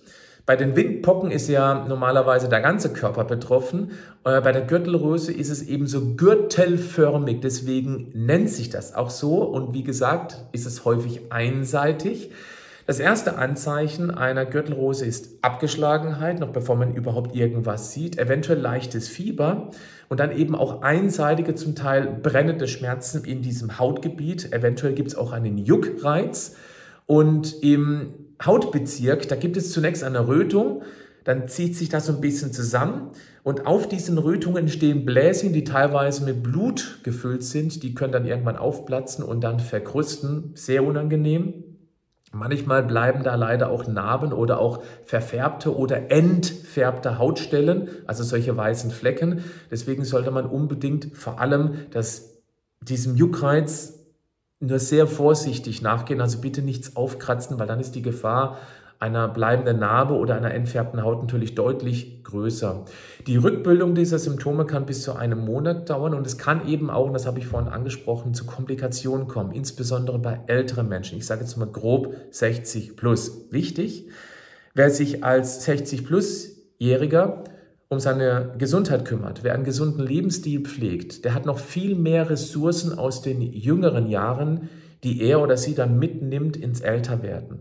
Bei 0.46 0.56
den 0.56 0.76
Windpocken 0.76 1.32
ist 1.32 1.48
ja 1.48 1.86
normalerweise 1.88 2.48
der 2.50 2.62
ganze 2.62 2.94
Körper 2.94 3.24
betroffen. 3.24 3.92
Äh, 4.24 4.42
bei 4.42 4.52
der 4.52 4.62
Gürtelröse 4.62 5.34
ist 5.34 5.50
es 5.50 5.64
eben 5.64 5.88
so 5.88 6.16
gürtelförmig. 6.16 7.42
Deswegen 7.42 8.12
nennt 8.14 8.50
sich 8.50 8.70
das 8.70 8.94
auch 8.94 9.10
so. 9.10 9.44
Und 9.44 9.74
wie 9.74 9.84
gesagt, 9.84 10.38
ist 10.52 10.68
es 10.68 10.86
häufig 10.86 11.32
einseitig. 11.32 12.32
Das 12.86 13.00
erste 13.00 13.40
Anzeichen 13.40 14.12
einer 14.12 14.46
Gürtelrose 14.46 15.08
ist 15.08 15.40
Abgeschlagenheit, 15.42 16.40
noch 16.40 16.50
bevor 16.50 16.76
man 16.76 16.94
überhaupt 16.94 17.36
irgendwas 17.36 17.92
sieht, 17.92 18.20
eventuell 18.20 18.60
leichtes 18.60 19.10
Fieber 19.10 19.72
und 20.08 20.20
dann 20.20 20.32
eben 20.32 20.54
auch 20.54 20.84
einseitige, 20.84 21.56
zum 21.56 21.74
Teil 21.74 22.20
brennende 22.22 22.68
Schmerzen 22.68 23.24
in 23.24 23.42
diesem 23.42 23.80
Hautgebiet. 23.80 24.54
Eventuell 24.54 24.94
gibt 24.94 25.08
es 25.08 25.16
auch 25.16 25.32
einen 25.32 25.58
Juckreiz 25.58 26.58
und 27.08 27.64
im 27.64 28.25
Hautbezirk, 28.44 29.28
da 29.28 29.36
gibt 29.36 29.58
es 29.58 29.72
zunächst 29.72 30.04
eine 30.04 30.28
Rötung, 30.28 30.84
dann 31.24 31.48
zieht 31.48 31.76
sich 31.76 31.90
das 31.90 32.06
so 32.06 32.14
ein 32.14 32.22
bisschen 32.22 32.54
zusammen 32.54 33.12
und 33.44 33.66
auf 33.66 33.88
diesen 33.88 34.18
Rötungen 34.18 34.58
entstehen 34.58 35.06
Bläschen, 35.06 35.54
die 35.54 35.64
teilweise 35.64 36.24
mit 36.24 36.44
Blut 36.44 37.00
gefüllt 37.04 37.44
sind. 37.44 37.84
Die 37.84 37.96
können 37.96 38.12
dann 38.12 38.26
irgendwann 38.26 38.58
aufplatzen 38.58 39.24
und 39.24 39.44
dann 39.44 39.60
verkrüsten. 39.60 40.52
Sehr 40.54 40.84
unangenehm. 40.84 41.64
Manchmal 42.32 42.84
bleiben 42.84 43.24
da 43.24 43.36
leider 43.36 43.70
auch 43.70 43.88
Narben 43.88 44.34
oder 44.34 44.60
auch 44.60 44.84
verfärbte 45.04 45.76
oder 45.76 46.12
entfärbte 46.12 47.18
Hautstellen, 47.18 47.88
also 48.08 48.24
solche 48.24 48.56
weißen 48.56 48.92
Flecken. 48.92 49.44
Deswegen 49.72 50.04
sollte 50.04 50.32
man 50.32 50.46
unbedingt 50.46 51.16
vor 51.16 51.40
allem 51.40 51.76
das, 51.92 52.42
diesem 52.82 53.16
Juckreiz 53.16 53.95
nur 54.60 54.80
sehr 54.80 55.08
vorsichtig 55.08 55.82
nachgehen. 55.82 56.22
Also 56.22 56.40
bitte 56.40 56.62
nichts 56.62 56.96
aufkratzen, 56.96 57.60
weil 57.60 57.68
dann 57.68 57.80
ist 57.80 57.96
die 57.96 58.02
Gefahr 58.02 58.58
einer 59.00 59.28
bleibenden 59.28 59.80
Narbe 59.80 60.14
oder 60.14 60.36
einer 60.36 60.54
entfärbten 60.54 61.04
Haut 61.04 61.22
natürlich 61.22 61.54
deutlich 61.54 62.24
größer. 62.24 62.86
Die 63.28 63.36
Rückbildung 63.36 63.94
dieser 63.94 64.20
Symptome 64.20 64.66
kann 64.66 64.86
bis 64.86 65.04
zu 65.04 65.14
einem 65.14 65.40
Monat 65.40 65.90
dauern 65.90 66.14
und 66.14 66.26
es 66.26 66.38
kann 66.38 66.68
eben 66.68 66.90
auch, 66.90 67.08
und 67.08 67.14
das 67.14 67.28
habe 67.28 67.40
ich 67.40 67.48
vorhin 67.48 67.72
angesprochen, 67.72 68.34
zu 68.34 68.46
Komplikationen 68.46 69.28
kommen, 69.28 69.52
insbesondere 69.52 70.18
bei 70.18 70.40
älteren 70.48 70.88
Menschen. 70.88 71.18
Ich 71.18 71.26
sage 71.26 71.42
jetzt 71.42 71.58
mal 71.58 71.68
grob 71.68 72.16
60 72.32 72.96
plus. 72.96 73.48
Wichtig, 73.52 74.10
wer 74.74 74.90
sich 74.90 75.24
als 75.24 75.66
60 75.66 76.06
plus-Jähriger 76.06 77.44
um 77.90 78.00
seine 78.00 78.54
Gesundheit 78.58 79.06
kümmert, 79.06 79.44
wer 79.44 79.54
einen 79.54 79.64
gesunden 79.64 80.06
Lebensstil 80.06 80.62
pflegt, 80.62 81.24
der 81.24 81.34
hat 81.34 81.46
noch 81.46 81.60
viel 81.60 81.96
mehr 81.96 82.30
Ressourcen 82.30 82.98
aus 82.98 83.22
den 83.22 83.42
jüngeren 83.42 84.08
Jahren, 84.08 84.70
die 85.04 85.22
er 85.22 85.42
oder 85.42 85.56
sie 85.58 85.76
dann 85.76 86.00
mitnimmt 86.00 86.58
ins 86.58 86.82
Älterwerden. 86.82 87.60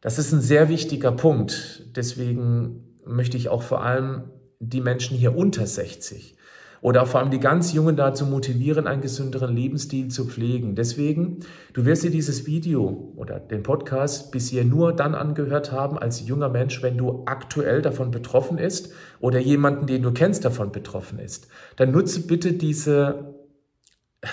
Das 0.00 0.18
ist 0.18 0.32
ein 0.32 0.40
sehr 0.40 0.68
wichtiger 0.70 1.12
Punkt. 1.12 1.84
Deswegen 1.94 2.98
möchte 3.04 3.36
ich 3.36 3.50
auch 3.50 3.62
vor 3.62 3.84
allem 3.84 4.30
die 4.60 4.80
Menschen 4.80 5.16
hier 5.16 5.36
unter 5.36 5.66
60 5.66 6.36
oder 6.82 7.04
vor 7.06 7.20
allem 7.20 7.30
die 7.30 7.40
ganz 7.40 7.72
Jungen 7.72 7.96
dazu 7.96 8.24
motivieren, 8.26 8.86
einen 8.86 9.02
gesünderen 9.02 9.54
Lebensstil 9.54 10.08
zu 10.08 10.26
pflegen. 10.26 10.74
Deswegen, 10.74 11.40
du 11.72 11.84
wirst 11.84 12.04
dir 12.04 12.10
dieses 12.10 12.46
Video 12.46 13.12
oder 13.16 13.38
den 13.38 13.62
Podcast 13.62 14.32
bisher 14.32 14.64
nur 14.64 14.94
dann 14.94 15.14
angehört 15.14 15.72
haben 15.72 15.98
als 15.98 16.26
junger 16.26 16.48
Mensch, 16.48 16.82
wenn 16.82 16.96
du 16.96 17.22
aktuell 17.26 17.82
davon 17.82 18.10
betroffen 18.10 18.58
ist 18.58 18.92
oder 19.20 19.38
jemanden, 19.38 19.86
den 19.86 20.02
du 20.02 20.12
kennst, 20.12 20.44
davon 20.44 20.72
betroffen 20.72 21.18
ist. 21.18 21.48
Dann 21.76 21.90
nutze 21.90 22.26
bitte 22.26 22.52
diese 22.54 23.34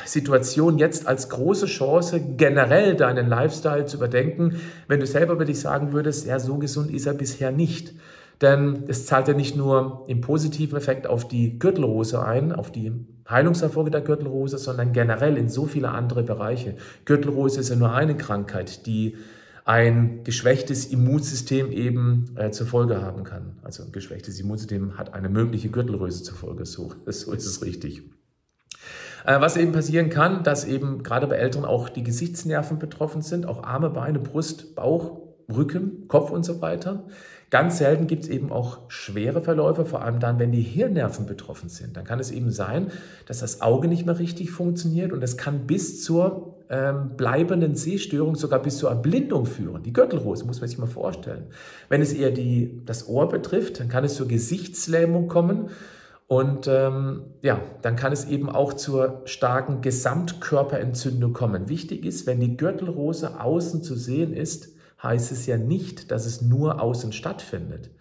Situation 0.05 0.77
jetzt 0.77 1.07
als 1.07 1.29
große 1.29 1.65
Chance, 1.65 2.19
generell 2.35 2.95
deinen 2.95 3.27
Lifestyle 3.27 3.85
zu 3.85 3.97
überdenken, 3.97 4.59
wenn 4.87 4.99
du 4.99 5.05
selber 5.05 5.33
über 5.33 5.45
dich 5.45 5.59
sagen 5.59 5.93
würdest, 5.93 6.27
ja, 6.27 6.39
so 6.39 6.57
gesund 6.57 6.91
ist 6.91 7.05
er 7.05 7.13
bisher 7.13 7.51
nicht. 7.51 7.93
Denn 8.41 8.83
es 8.87 9.05
zahlt 9.05 9.27
ja 9.27 9.33
nicht 9.33 9.55
nur 9.55 10.05
im 10.07 10.21
positiven 10.21 10.77
Effekt 10.77 11.07
auf 11.07 11.27
die 11.27 11.57
Gürtelrose 11.57 12.23
ein, 12.23 12.51
auf 12.51 12.71
die 12.71 12.91
Heilungserfolge 13.29 13.91
der 13.91 14.01
Gürtelrose, 14.01 14.57
sondern 14.57 14.93
generell 14.93 15.37
in 15.37 15.49
so 15.49 15.65
viele 15.65 15.89
andere 15.89 16.23
Bereiche. 16.23 16.75
Gürtelrose 17.05 17.59
ist 17.59 17.69
ja 17.69 17.75
nur 17.75 17.93
eine 17.93 18.15
Krankheit, 18.15 18.85
die 18.85 19.17
ein 19.65 20.23
geschwächtes 20.23 20.85
Immunsystem 20.85 21.71
eben 21.71 22.31
äh, 22.35 22.51
zur 22.51 22.67
Folge 22.67 23.01
haben 23.01 23.25
kann. 23.25 23.57
Also 23.63 23.83
ein 23.83 23.91
geschwächtes 23.91 24.39
Immunsystem 24.39 24.97
hat 24.97 25.13
eine 25.13 25.27
mögliche 25.27 25.69
Gürtelrose 25.69 26.23
zur 26.23 26.37
Folge. 26.37 26.65
So, 26.65 26.93
so 27.05 27.33
ist 27.33 27.45
es 27.45 27.61
richtig. 27.61 28.03
Äh, 29.25 29.41
was 29.41 29.57
eben 29.57 29.73
passieren 29.73 30.09
kann, 30.09 30.43
dass 30.43 30.63
eben 30.63 31.03
gerade 31.03 31.27
bei 31.27 31.35
Älteren 31.35 31.65
auch 31.65 31.89
die 31.89 32.03
Gesichtsnerven 32.03 32.79
betroffen 32.79 33.21
sind, 33.21 33.45
auch 33.45 33.63
Arme, 33.63 33.89
Beine, 33.89 34.19
Brust, 34.19 34.73
Bauch, 34.73 35.19
Rücken, 35.53 36.07
Kopf 36.07 36.31
und 36.31 36.43
so 36.43 36.61
weiter. 36.61 37.05
Ganz 37.49 37.77
selten 37.77 38.07
gibt 38.07 38.25
es 38.25 38.29
eben 38.29 38.51
auch 38.51 38.79
schwere 38.89 39.41
Verläufe, 39.41 39.85
vor 39.85 40.01
allem 40.01 40.19
dann, 40.19 40.37
wenn 40.37 40.51
die 40.51 40.61
Hirnnerven 40.61 41.25
betroffen 41.25 41.69
sind. 41.69 41.95
Dann 41.95 42.03
kann 42.03 42.19
es 42.19 42.29
eben 42.29 42.51
sein, 42.51 42.91
dass 43.25 43.39
das 43.39 43.61
Auge 43.61 43.87
nicht 43.87 44.05
mehr 44.05 44.19
richtig 44.19 44.51
funktioniert 44.51 45.13
und 45.13 45.21
das 45.21 45.37
kann 45.37 45.65
bis 45.65 46.03
zur 46.03 46.57
ähm, 46.69 47.11
bleibenden 47.15 47.75
Sehstörung, 47.75 48.35
sogar 48.35 48.61
bis 48.61 48.77
zur 48.77 48.89
Erblindung 48.89 49.45
führen. 49.45 49.83
Die 49.83 49.93
Gürtelrose 49.93 50.43
muss 50.43 50.59
man 50.59 50.67
sich 50.67 50.77
mal 50.77 50.87
vorstellen. 50.87 51.45
Wenn 51.87 52.01
es 52.01 52.11
eher 52.11 52.31
die, 52.31 52.81
das 52.85 53.07
Ohr 53.07 53.29
betrifft, 53.29 53.79
dann 53.79 53.87
kann 53.87 54.03
es 54.03 54.15
zur 54.15 54.27
Gesichtslähmung 54.27 55.29
kommen. 55.29 55.69
Und 56.27 56.67
ähm, 56.67 57.21
ja, 57.41 57.61
dann 57.81 57.95
kann 57.95 58.11
es 58.11 58.25
eben 58.25 58.49
auch 58.49 58.73
zur 58.73 59.21
starken 59.23 59.79
Gesamtkörperentzündung 59.81 61.31
kommen. 61.31 61.69
Wichtig 61.69 62.05
ist, 62.05 62.27
wenn 62.27 62.41
die 62.41 62.57
Gürtelrose 62.57 63.39
außen 63.39 63.81
zu 63.81 63.95
sehen 63.95 64.33
ist, 64.33 64.76
heißt 65.01 65.31
es 65.31 65.45
ja 65.45 65.57
nicht, 65.57 66.11
dass 66.11 66.25
es 66.25 66.41
nur 66.41 66.81
außen 66.81 67.13
stattfindet. 67.13 67.91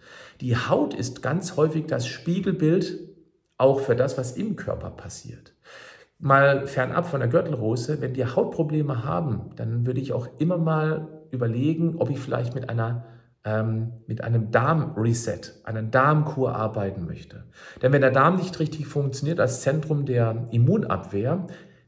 Die 0.41 0.55
Haut 0.55 0.93
ist 0.93 1.21
ganz 1.21 1.57
häufig 1.57 1.85
das 1.87 2.07
Spiegelbild 2.07 2.99
auch 3.57 3.79
für 3.79 3.95
das, 3.95 4.17
was 4.17 4.33
im 4.33 4.55
Körper 4.55 4.91
passiert. 4.91 5.53
Mal 6.19 6.67
fernab 6.67 7.07
von 7.07 7.19
der 7.19 7.29
Gürtelrose, 7.29 8.01
wenn 8.01 8.15
wir 8.15 8.35
Hautprobleme 8.35 9.03
haben, 9.03 9.51
dann 9.55 9.85
würde 9.85 9.99
ich 9.99 10.13
auch 10.13 10.27
immer 10.39 10.57
mal 10.57 11.07
überlegen, 11.31 11.97
ob 11.97 12.09
ich 12.09 12.19
vielleicht 12.19 12.55
mit 12.55 12.69
einer 12.69 13.05
ähm, 13.47 13.93
mit 14.07 14.23
einem 14.23 14.51
Darmreset, 14.51 15.61
einer 15.63 15.83
Darmkur 15.83 16.55
arbeiten 16.55 17.05
möchte. 17.05 17.45
Denn 17.81 17.93
wenn 17.93 18.01
der 18.01 18.11
Darm 18.11 18.35
nicht 18.35 18.59
richtig 18.59 18.87
funktioniert 18.87 19.39
als 19.39 19.61
Zentrum 19.61 20.05
der 20.05 20.47
Immunabwehr, 20.51 21.47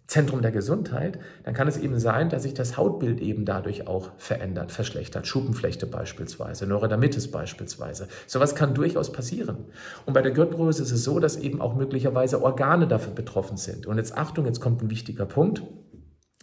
Zentrum 0.09 0.41
der 0.41 0.51
Gesundheit, 0.51 1.19
dann 1.43 1.53
kann 1.53 1.67
es 1.67 1.77
eben 1.77 1.99
sein, 1.99 2.29
dass 2.29 2.41
sich 2.41 2.55
das 2.55 2.77
Hautbild 2.77 3.21
eben 3.21 3.45
dadurch 3.45 3.85
auch 3.85 4.09
verändert, 4.17 4.71
verschlechtert. 4.71 5.27
Schuppenflechte 5.27 5.85
beispielsweise, 5.85 6.65
Neurodermitis 6.65 7.29
beispielsweise. 7.29 8.07
Sowas 8.25 8.55
kann 8.55 8.73
durchaus 8.73 9.11
passieren. 9.11 9.65
Und 10.07 10.15
bei 10.15 10.23
der 10.23 10.31
Gürtelrose 10.31 10.81
ist 10.81 10.91
es 10.91 11.03
so, 11.03 11.19
dass 11.19 11.37
eben 11.37 11.61
auch 11.61 11.75
möglicherweise 11.75 12.41
Organe 12.41 12.87
dafür 12.87 13.13
betroffen 13.13 13.57
sind. 13.57 13.85
Und 13.85 13.97
jetzt 13.97 14.17
Achtung, 14.17 14.47
jetzt 14.47 14.61
kommt 14.61 14.81
ein 14.81 14.89
wichtiger 14.89 15.27
Punkt. 15.27 15.61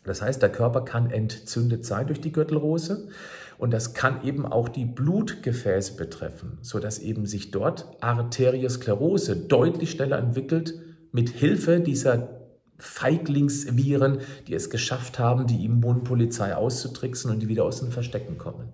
Das 0.05 0.23
heißt, 0.23 0.41
der 0.41 0.53
Körper 0.53 0.83
kann 0.83 1.11
entzündet 1.11 1.85
sein 1.85 2.07
durch 2.07 2.21
die 2.21 2.31
Gürtelrose. 2.31 3.09
Und 3.59 3.73
das 3.73 3.95
kann 3.95 4.23
eben 4.23 4.47
auch 4.47 4.69
die 4.69 4.85
Blutgefäße 4.85 5.97
betreffen, 5.97 6.59
sodass 6.63 7.01
eben 7.01 7.27
sich 7.27 7.51
dort 7.51 7.89
Arteriosklerose 8.01 9.35
deutlich 9.35 9.91
schneller 9.91 10.19
entwickelt 10.19 10.75
mit 11.11 11.31
Hilfe 11.31 11.81
dieser 11.81 12.36
Feiglingsviren, 12.79 14.19
die 14.47 14.55
es 14.55 14.71
geschafft 14.71 15.19
haben, 15.19 15.47
die 15.47 15.65
Immunpolizei 15.65 16.55
auszutricksen 16.55 17.31
und 17.31 17.41
die 17.41 17.49
wieder 17.49 17.65
aus 17.65 17.81
den 17.81 17.91
Verstecken 17.91 18.39
kommen. 18.39 18.69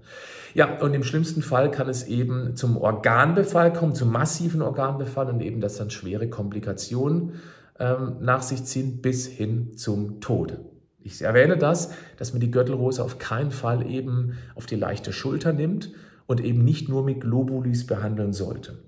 Ja, 0.54 0.80
und 0.80 0.92
im 0.92 1.02
schlimmsten 1.02 1.42
Fall 1.42 1.70
kann 1.70 1.88
es 1.88 2.06
eben 2.06 2.56
zum 2.56 2.76
Organbefall 2.76 3.72
kommen, 3.72 3.94
zum 3.94 4.10
massiven 4.10 4.60
Organbefall 4.60 5.28
und 5.28 5.40
eben 5.40 5.60
das 5.60 5.76
dann 5.76 5.90
schwere 5.90 6.28
Komplikationen 6.28 7.40
ähm, 7.78 8.16
nach 8.20 8.42
sich 8.42 8.64
ziehen 8.64 9.00
bis 9.00 9.26
hin 9.26 9.76
zum 9.76 10.20
Tode. 10.20 10.60
Ich 11.00 11.22
erwähne 11.22 11.56
das, 11.56 11.90
dass 12.16 12.32
man 12.32 12.40
die 12.40 12.50
Gürtelrose 12.50 13.02
auf 13.02 13.18
keinen 13.18 13.50
Fall 13.50 13.90
eben 13.90 14.34
auf 14.54 14.66
die 14.66 14.76
leichte 14.76 15.12
Schulter 15.12 15.52
nimmt 15.52 15.92
und 16.26 16.40
eben 16.40 16.64
nicht 16.64 16.88
nur 16.88 17.02
mit 17.04 17.20
Globulis 17.20 17.86
behandeln 17.86 18.32
sollte. 18.32 18.78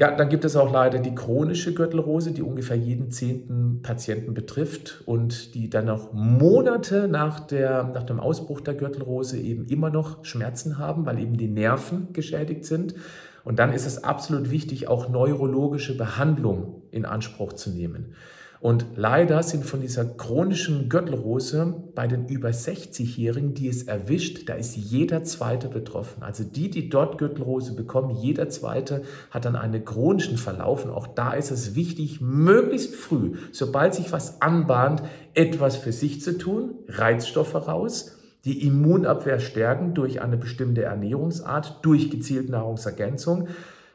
Ja, 0.00 0.12
dann 0.12 0.28
gibt 0.28 0.44
es 0.44 0.54
auch 0.54 0.72
leider 0.72 1.00
die 1.00 1.12
chronische 1.12 1.74
Gürtelrose, 1.74 2.30
die 2.30 2.42
ungefähr 2.42 2.76
jeden 2.76 3.10
zehnten 3.10 3.82
Patienten 3.82 4.32
betrifft 4.32 5.02
und 5.06 5.56
die 5.56 5.68
dann 5.68 5.86
noch 5.86 6.12
Monate 6.12 7.08
nach, 7.08 7.40
der, 7.40 7.82
nach 7.82 8.04
dem 8.04 8.20
Ausbruch 8.20 8.60
der 8.60 8.74
Gürtelrose 8.74 9.38
eben 9.40 9.66
immer 9.66 9.90
noch 9.90 10.24
Schmerzen 10.24 10.78
haben, 10.78 11.04
weil 11.04 11.18
eben 11.18 11.36
die 11.36 11.48
Nerven 11.48 12.12
geschädigt 12.12 12.64
sind. 12.64 12.94
Und 13.42 13.58
dann 13.58 13.72
ist 13.72 13.86
es 13.86 14.04
absolut 14.04 14.52
wichtig, 14.52 14.86
auch 14.86 15.08
neurologische 15.08 15.96
Behandlung 15.96 16.82
in 16.92 17.04
Anspruch 17.04 17.54
zu 17.54 17.70
nehmen. 17.70 18.14
Und 18.60 18.86
leider 18.96 19.42
sind 19.44 19.64
von 19.64 19.80
dieser 19.80 20.04
chronischen 20.04 20.88
Gürtelrose 20.88 21.74
bei 21.94 22.08
den 22.08 22.26
über 22.26 22.48
60-Jährigen, 22.48 23.54
die 23.54 23.68
es 23.68 23.84
erwischt, 23.84 24.48
da 24.48 24.54
ist 24.54 24.76
jeder 24.76 25.22
zweite 25.22 25.68
betroffen. 25.68 26.24
Also 26.24 26.42
die, 26.42 26.68
die 26.68 26.88
dort 26.88 27.18
Gürtelrose 27.18 27.76
bekommen, 27.76 28.10
jeder 28.10 28.48
zweite 28.48 29.02
hat 29.30 29.44
dann 29.44 29.54
einen 29.54 29.84
chronischen 29.84 30.38
Verlauf. 30.38 30.84
Und 30.84 30.90
auch 30.90 31.06
da 31.06 31.34
ist 31.34 31.52
es 31.52 31.76
wichtig, 31.76 32.20
möglichst 32.20 32.96
früh, 32.96 33.34
sobald 33.52 33.94
sich 33.94 34.10
was 34.10 34.42
anbahnt, 34.42 35.02
etwas 35.34 35.76
für 35.76 35.92
sich 35.92 36.20
zu 36.20 36.36
tun, 36.36 36.74
Reizstoffe 36.88 37.54
raus, 37.54 38.16
die 38.44 38.66
Immunabwehr 38.66 39.38
stärken 39.38 39.94
durch 39.94 40.20
eine 40.20 40.36
bestimmte 40.36 40.82
Ernährungsart, 40.82 41.78
durch 41.82 42.10
gezielte 42.10 42.50
Nahrungsergänzung 42.50 43.48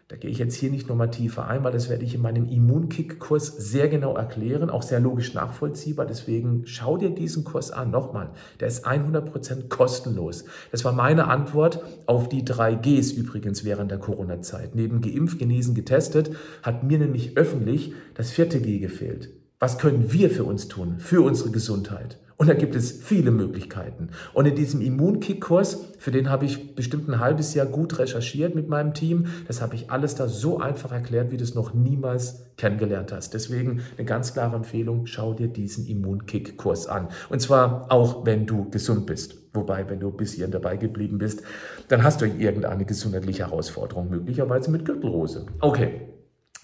Da 0.09 0.17
gehe 0.17 0.29
ich 0.29 0.37
jetzt 0.37 0.55
hier 0.55 0.69
nicht 0.69 0.89
nochmal 0.89 1.09
tiefer 1.09 1.47
ein, 1.47 1.63
weil 1.63 1.71
das 1.71 1.89
werde 1.89 2.03
ich 2.03 2.13
in 2.13 2.21
meinem 2.21 2.47
Immunkick-Kurs 2.47 3.47
sehr 3.57 3.87
genau 3.87 4.15
erklären, 4.15 4.69
auch 4.69 4.83
sehr 4.83 4.99
logisch 4.99 5.33
nachvollziehbar. 5.33 6.05
Deswegen 6.05 6.63
schau 6.65 6.97
dir 6.97 7.09
diesen 7.09 7.45
Kurs 7.45 7.71
an. 7.71 7.89
Nochmal, 7.91 8.31
der 8.59 8.67
ist 8.67 8.85
100% 8.85 9.69
kostenlos. 9.69 10.43
Das 10.71 10.83
war 10.83 10.91
meine 10.91 11.27
Antwort 11.29 11.81
auf 12.05 12.27
die 12.27 12.43
drei 12.43 12.75
Gs 12.75 13.11
übrigens 13.11 13.63
während 13.63 13.91
der 13.91 13.97
Corona-Zeit. 13.97 14.75
Neben 14.75 14.99
geimpft, 14.99 15.39
genesen, 15.39 15.73
getestet 15.73 16.35
hat 16.63 16.83
mir 16.83 16.99
nämlich 16.99 17.37
öffentlich 17.37 17.93
das 18.13 18.29
vierte 18.29 18.59
G 18.59 18.79
gefehlt. 18.79 19.29
Was 19.59 19.77
können 19.77 20.11
wir 20.11 20.29
für 20.29 20.43
uns 20.43 20.67
tun, 20.67 20.99
für 20.99 21.21
unsere 21.21 21.49
Gesundheit? 21.49 22.19
Und 22.37 22.47
da 22.47 22.53
gibt 22.53 22.75
es 22.75 22.91
viele 22.91 23.31
Möglichkeiten. 23.31 24.09
Und 24.33 24.45
in 24.45 24.55
diesem 24.55 24.81
Immunkick-Kurs, 24.81 25.93
für 25.99 26.11
den 26.11 26.29
habe 26.29 26.45
ich 26.45 26.75
bestimmt 26.75 27.07
ein 27.07 27.19
halbes 27.19 27.53
Jahr 27.53 27.65
gut 27.65 27.99
recherchiert 27.99 28.55
mit 28.55 28.67
meinem 28.67 28.93
Team, 28.93 29.27
das 29.47 29.61
habe 29.61 29.75
ich 29.75 29.91
alles 29.91 30.15
da 30.15 30.27
so 30.27 30.59
einfach 30.59 30.91
erklärt, 30.91 31.31
wie 31.31 31.37
du 31.37 31.43
es 31.43 31.55
noch 31.55 31.73
niemals 31.73 32.47
kennengelernt 32.57 33.11
hast. 33.11 33.33
Deswegen 33.33 33.81
eine 33.97 34.05
ganz 34.05 34.33
klare 34.33 34.55
Empfehlung, 34.55 35.05
schau 35.05 35.33
dir 35.33 35.47
diesen 35.47 35.85
Immunkick-Kurs 35.85 36.87
an. 36.87 37.09
Und 37.29 37.39
zwar 37.41 37.91
auch, 37.91 38.25
wenn 38.25 38.45
du 38.45 38.69
gesund 38.69 39.05
bist. 39.05 39.35
Wobei, 39.53 39.87
wenn 39.87 39.99
du 39.99 40.09
bis 40.09 40.33
hierhin 40.33 40.51
dabei 40.51 40.77
geblieben 40.77 41.19
bist, 41.19 41.43
dann 41.87 42.03
hast 42.03 42.21
du 42.21 42.25
irgendeine 42.25 42.85
gesundheitliche 42.85 43.45
Herausforderung, 43.45 44.09
möglicherweise 44.09 44.71
mit 44.71 44.83
Gürtelrose. 44.83 45.45
Okay, 45.59 46.01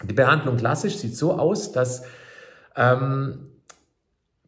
die 0.03 0.13
Behandlung 0.13 0.57
klassisch 0.57 0.97
sieht 0.97 1.15
so 1.15 1.33
aus, 1.33 1.71
dass 1.71 2.03
ähm, 2.75 3.49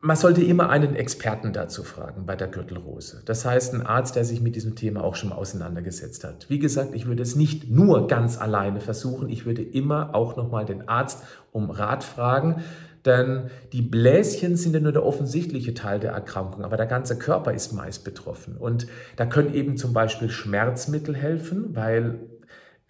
man 0.02 0.16
sollte 0.16 0.44
immer 0.44 0.70
einen 0.70 0.96
Experten 0.96 1.54
dazu 1.54 1.84
fragen 1.84 2.26
bei 2.26 2.36
der 2.36 2.48
Gürtelrose. 2.48 3.22
Das 3.26 3.46
heißt, 3.46 3.76
ein 3.76 3.86
Arzt, 3.86 4.16
der 4.16 4.26
sich 4.26 4.42
mit 4.42 4.56
diesem 4.56 4.76
Thema 4.76 5.04
auch 5.04 5.16
schon 5.16 5.30
mal 5.30 5.36
auseinandergesetzt 5.36 6.24
hat. 6.24 6.50
Wie 6.50 6.58
gesagt, 6.58 6.96
ich 6.96 7.06
würde 7.06 7.22
es 7.22 7.36
nicht 7.36 7.70
nur 7.70 8.08
ganz 8.08 8.40
alleine 8.40 8.82
versuchen. 8.82 9.30
Ich 9.30 9.46
würde 9.46 9.62
immer 9.62 10.16
auch 10.16 10.36
nochmal 10.36 10.66
den 10.66 10.88
Arzt 10.88 11.24
um 11.52 11.70
Rat 11.70 12.04
fragen. 12.04 12.64
Denn 13.06 13.50
die 13.74 13.82
Bläschen 13.82 14.56
sind 14.56 14.74
ja 14.74 14.80
nur 14.80 14.92
der 14.92 15.06
offensichtliche 15.06 15.74
Teil 15.74 16.00
der 16.00 16.12
Erkrankung, 16.12 16.64
aber 16.64 16.78
der 16.78 16.86
ganze 16.86 17.18
Körper 17.18 17.54
ist 17.54 17.74
meist 17.74 18.04
betroffen. 18.04 18.58
Und 18.58 18.88
da 19.16 19.26
können 19.26 19.54
eben 19.54 19.78
zum 19.78 19.94
Beispiel 19.94 20.30
Schmerzmittel 20.30 21.16
helfen, 21.16 21.76
weil 21.76 22.20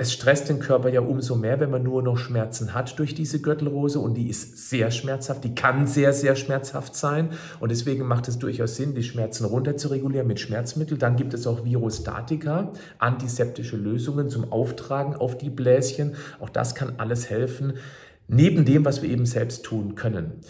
es 0.02 0.12
stresst 0.12 0.50
den 0.50 0.60
Körper 0.60 0.90
ja 0.90 1.00
umso 1.00 1.36
mehr, 1.36 1.60
wenn 1.60 1.70
man 1.70 1.84
nur 1.84 2.02
noch 2.02 2.18
Schmerzen 2.18 2.74
hat 2.74 2.98
durch 2.98 3.14
diese 3.14 3.40
Gürtelrose 3.40 4.00
und 4.00 4.16
die 4.16 4.30
ist 4.30 4.68
sehr 4.68 4.90
schmerzhaft, 4.90 5.44
die 5.44 5.54
kann 5.54 5.86
sehr, 5.86 6.12
sehr 6.12 6.36
schmerzhaft 6.36 6.96
sein 6.96 7.30
und 7.60 7.70
deswegen 7.70 8.08
macht 8.08 8.28
es 8.28 8.40
durchaus 8.40 8.78
Sinn, 8.78 8.96
die 8.96 9.04
Schmerzen 9.04 9.46
runter 9.46 9.78
zu 9.78 9.90
regulieren 9.90 10.26
mit 10.26 10.40
Schmerzmitteln. 10.40 11.00
Dann 11.00 11.18
gibt 11.18 11.36
es 11.36 11.46
auch 11.46 11.66
Virostatika, 11.66 12.72
antiseptische 12.98 13.78
Lösungen 13.78 14.28
zum 14.28 14.52
Auftragen 14.52 15.16
auf 15.16 15.38
die 15.38 15.52
Bläschen. 15.52 16.16
Auch 16.40 16.50
das 16.50 16.74
kann 16.74 16.94
alles 16.98 17.30
helfen, 17.30 17.74
neben 18.28 18.66
dem, 18.66 18.84
was 18.86 19.04
wir 19.04 19.10
eben 19.12 19.28
selbst 19.28 19.64
tun 19.64 19.94
können. 19.94 20.42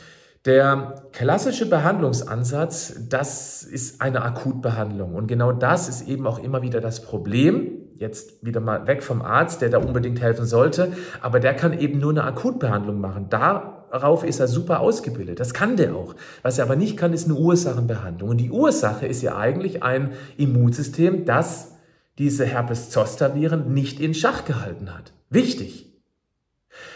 Der 0.46 1.03
klassische 1.12 1.67
Behandlungsansatz, 1.67 2.96
das 3.10 3.63
ist 3.63 4.01
eine 4.01 4.22
Akutbehandlung. 4.22 5.13
Und 5.13 5.27
genau 5.27 5.51
das 5.51 5.89
ist 5.89 6.08
eben 6.08 6.25
auch 6.25 6.39
immer 6.39 6.62
wieder 6.62 6.79
das 6.79 7.01
Problem. 7.01 7.80
Jetzt 8.01 8.43
wieder 8.43 8.62
mal 8.62 8.88
weg 8.88 9.03
vom 9.03 9.22
Arzt, 9.22 9.62
der 9.62 9.70
da 9.70 9.77
unbedingt 9.77 10.22
helfen 10.22 10.48
sollte. 10.48 10.91
Aber 11.22 11.39
der 11.39 11.53
kann 11.53 11.77
eben 11.79 12.00
nur 12.00 12.10
eine 12.10 12.24
Akutbehandlung 12.24 13.00
machen. 13.00 13.27
Darauf 13.29 14.24
ist 14.24 14.39
er 14.39 14.48
super 14.48 14.79
ausgebildet. 14.79 15.39
Das 15.39 15.53
kann 15.53 15.77
der 15.77 15.96
auch. 15.96 16.15
Was 16.41 16.58
er 16.58 16.65
aber 16.65 16.75
nicht 16.75 16.98
kann, 16.98 17.13
ist 17.13 17.25
eine 17.25 17.36
Ursachenbehandlung. 17.36 18.31
Und 18.31 18.38
die 18.38 18.50
Ursache 18.50 19.05
ist 19.05 19.22
ja 19.22 19.38
eigentlich 19.38 19.84
ein 19.84 20.13
Immunsystem, 20.36 21.25
das 21.25 21.75
diese 22.17 22.43
Herpes-Zoster-Viren 22.43 23.72
nicht 23.72 24.00
in 24.00 24.15
Schach 24.15 24.46
gehalten 24.46 24.96
hat. 24.96 25.13
Wichtig. 25.29 25.93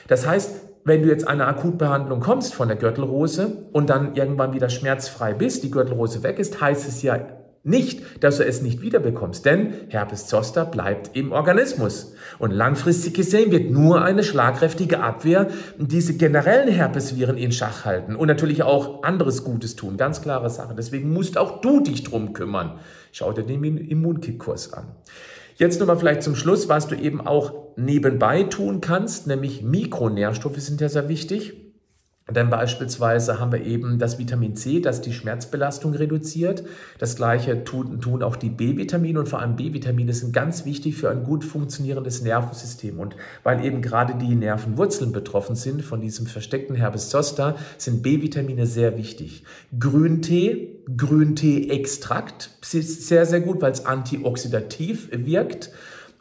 Das 0.08 0.26
heißt, 0.26 0.56
wenn 0.86 1.04
du 1.04 1.10
jetzt 1.10 1.28
eine 1.28 1.46
Akutbehandlung 1.46 2.20
kommst 2.20 2.56
von 2.56 2.68
der 2.68 2.78
Gürtelrose 2.78 3.68
und 3.74 3.92
dann 3.92 4.16
irgendwann 4.16 4.54
wieder 4.54 4.70
schmerzfrei 4.70 5.36
bist, 5.36 5.62
die 5.62 5.70
Gürtelrose 5.70 6.24
weg 6.24 6.40
ist, 6.40 6.62
heißt 6.62 6.88
es 6.88 7.04
ja 7.04 7.20
nicht, 7.66 8.24
dass 8.24 8.38
du 8.38 8.46
es 8.46 8.62
nicht 8.62 8.82
wiederbekommst, 8.82 9.46
denn 9.46 9.74
Herpes 9.90 10.28
zoster 10.28 10.66
bleibt 10.66 11.16
im 11.16 11.32
Organismus. 11.32 12.14
Und 12.38 12.52
langfristig 12.52 13.14
gesehen 13.14 13.52
wird 13.52 13.72
nur 13.72 14.04
eine 14.04 14.24
schlagkräftige 14.24 15.02
Abwehr 15.02 15.48
diese 15.78 16.16
generellen 16.16 16.72
Herpesviren 16.72 17.38
in 17.38 17.52
Schach 17.52 17.84
halten 17.84 18.16
und 18.16 18.28
natürlich 18.28 18.64
auch 18.64 19.04
anderes 19.04 19.44
Gutes 19.44 19.76
tun. 19.76 19.98
Ganz 19.98 20.22
klare 20.22 20.50
Sache. 20.50 20.76
Deswegen 20.78 21.12
musst 21.12 21.38
auch 21.38 21.62
du 21.62 21.80
dich 21.80 22.04
drum 22.04 22.34
kümmern. 22.34 22.80
Schau 23.12 23.32
dir 23.34 23.44
den 23.44 23.64
Immunkick-Kurs 23.64 24.74
an. 24.74 24.86
Jetzt 25.58 25.80
nochmal 25.80 25.98
vielleicht 25.98 26.22
zum 26.22 26.36
Schluss, 26.36 26.70
was 26.70 26.88
du 26.88 26.96
eben 26.96 27.26
auch 27.26 27.54
nebenbei 27.78 28.44
tun 28.44 28.82
kannst, 28.82 29.26
nämlich 29.26 29.62
Mikronährstoffe 29.64 30.60
sind 30.60 30.82
ja 30.82 30.90
sehr 30.90 31.10
wichtig. 31.10 31.54
Denn 32.28 32.50
beispielsweise 32.50 33.40
haben 33.40 33.52
wir 33.52 33.64
eben 33.64 34.00
das 34.00 34.18
Vitamin 34.18 34.56
C, 34.56 34.80
das 34.80 35.00
die 35.02 35.14
Schmerzbelastung 35.14 35.94
reduziert. 35.94 36.64
Das 36.98 37.16
gleiche 37.16 37.64
tun, 37.64 38.02
tun 38.02 38.24
auch 38.24 38.36
die 38.36 38.50
B-Vitamine 38.50 39.20
und 39.20 39.30
vor 39.30 39.42
allem 39.42 39.56
B-Vitamine 39.56 40.12
sind 40.12 40.34
ganz 40.34 40.66
wichtig 40.66 40.96
für 40.96 41.12
ein 41.12 41.24
gut 41.24 41.44
funktionierendes 41.44 42.24
Nervensystem. 42.24 43.00
Und 43.00 43.16
weil 43.44 43.64
eben 43.64 43.84
gerade 43.84 44.16
die 44.16 44.34
Nervenwurzeln 44.34 45.12
betroffen 45.12 45.56
sind 45.56 45.84
von 45.84 46.02
diesem 46.02 46.26
versteckten 46.26 46.76
Herpes 46.76 47.10
zoster, 47.10 47.58
sind 47.78 48.02
B-Vitamine 48.02 48.66
sehr 48.66 48.98
wichtig. 48.98 49.44
Grüntee, 49.78 50.80
Grüntee-Extrakt 50.98 52.50
ist 52.74 53.08
sehr, 53.08 53.28
sehr 53.28 53.42
gut, 53.42 53.62
weil 53.62 53.72
es 53.72 53.86
antioxidativ 53.86 55.10
wirkt 55.12 55.70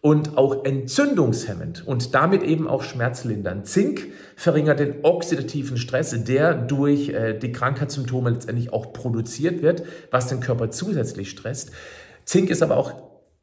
und 0.04 0.36
auch 0.36 0.66
entzündungshemmend 0.66 1.86
und 1.86 2.14
damit 2.14 2.42
eben 2.42 2.68
auch 2.68 2.82
schmerzlindernd. 2.82 3.66
Zink 3.66 4.08
verringert 4.36 4.78
den 4.78 4.96
oxidativen 5.02 5.78
Stress, 5.78 6.14
der 6.24 6.52
durch 6.52 7.08
äh, 7.08 7.32
die 7.32 7.52
Krankheitssymptome 7.52 8.28
letztendlich 8.28 8.70
auch 8.70 8.92
produziert 8.92 9.62
wird, 9.62 9.84
was 10.10 10.26
den 10.26 10.40
Körper 10.40 10.70
zusätzlich 10.70 11.30
stresst. 11.30 11.70
Zink 12.26 12.50
ist 12.50 12.62
aber 12.62 12.76
auch 12.76 12.92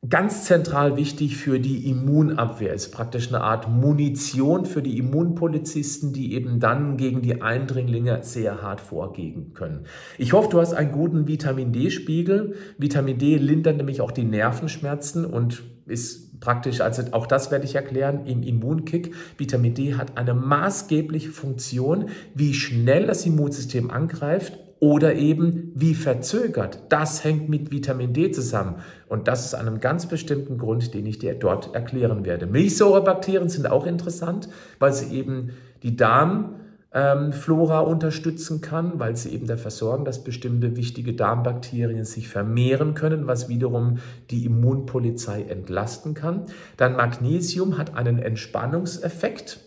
ganz 0.07 0.45
zentral 0.45 0.97
wichtig 0.97 1.35
für 1.35 1.59
die 1.59 1.89
Immunabwehr. 1.89 2.75
Ist 2.75 2.91
praktisch 2.91 3.29
eine 3.29 3.41
Art 3.41 3.67
Munition 3.67 4.65
für 4.65 4.83
die 4.83 4.99
Immunpolizisten, 4.99 6.13
die 6.13 6.35
eben 6.35 6.59
dann 6.59 6.95
gegen 6.95 7.23
die 7.23 7.41
Eindringlinge 7.41 8.19
sehr 8.21 8.61
hart 8.61 8.81
vorgehen 8.81 9.55
können. 9.55 9.85
Ich 10.19 10.33
hoffe, 10.33 10.49
du 10.51 10.61
hast 10.61 10.73
einen 10.73 10.91
guten 10.91 11.27
Vitamin 11.27 11.73
D-Spiegel. 11.73 12.53
Vitamin 12.77 13.17
D 13.17 13.37
lindert 13.37 13.77
nämlich 13.77 13.99
auch 13.99 14.11
die 14.11 14.25
Nervenschmerzen 14.25 15.25
und 15.25 15.63
ist 15.87 16.30
praktisch, 16.41 16.81
also 16.81 17.03
auch 17.11 17.27
das 17.27 17.51
werde 17.51 17.63
ich 17.63 17.75
erklären, 17.75 18.25
im 18.25 18.43
Immunkick. 18.43 19.15
Vitamin 19.37 19.73
D 19.73 19.93
hat 19.93 20.17
eine 20.17 20.33
maßgebliche 20.33 21.29
Funktion, 21.29 22.09
wie 22.35 22.53
schnell 22.53 23.07
das 23.07 23.25
Immunsystem 23.25 23.89
angreift 23.89 24.59
oder 24.81 25.13
eben 25.13 25.71
wie 25.75 25.93
verzögert. 25.93 26.79
Das 26.89 27.23
hängt 27.23 27.47
mit 27.47 27.71
Vitamin 27.71 28.13
D 28.13 28.31
zusammen. 28.31 28.77
Und 29.07 29.27
das 29.27 29.45
ist 29.45 29.53
einem 29.53 29.79
ganz 29.79 30.07
bestimmten 30.07 30.57
Grund, 30.57 30.93
den 30.95 31.05
ich 31.05 31.19
dir 31.19 31.35
dort 31.35 31.75
erklären 31.75 32.25
werde. 32.25 32.47
Milchsäurebakterien 32.47 33.47
sind 33.47 33.69
auch 33.69 33.85
interessant, 33.85 34.49
weil 34.79 34.91
sie 34.91 35.15
eben 35.15 35.51
die 35.83 35.95
Darm 35.95 36.55
ähm, 36.93 37.31
Flora 37.31 37.79
unterstützen 37.79 38.61
kann, 38.61 38.99
weil 38.99 39.15
sie 39.15 39.29
eben 39.29 39.47
dafür 39.47 39.71
sorgen, 39.71 40.03
dass 40.03 40.23
bestimmte 40.23 40.75
wichtige 40.75 41.13
Darmbakterien 41.13 42.03
sich 42.03 42.27
vermehren 42.27 42.93
können, 42.93 43.27
was 43.27 43.47
wiederum 43.47 43.99
die 44.29 44.45
Immunpolizei 44.45 45.43
entlasten 45.43 46.13
kann. 46.13 46.45
Dann 46.77 46.95
Magnesium 46.95 47.77
hat 47.77 47.95
einen 47.95 48.19
Entspannungseffekt. 48.19 49.59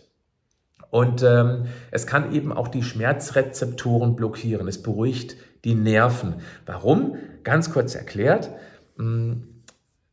Und 0.91 1.23
ähm, 1.23 1.65
es 1.91 2.05
kann 2.07 2.33
eben 2.33 2.53
auch 2.53 2.67
die 2.67 2.83
Schmerzrezeptoren 2.83 4.15
blockieren. 4.15 4.67
Es 4.67 4.81
beruhigt 4.81 5.35
die 5.65 5.75
Nerven. 5.75 6.35
Warum? 6.65 7.15
Ganz 7.43 7.71
kurz 7.71 7.95
erklärt. 7.95 8.51
Hm, 8.97 9.43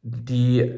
die 0.03 0.73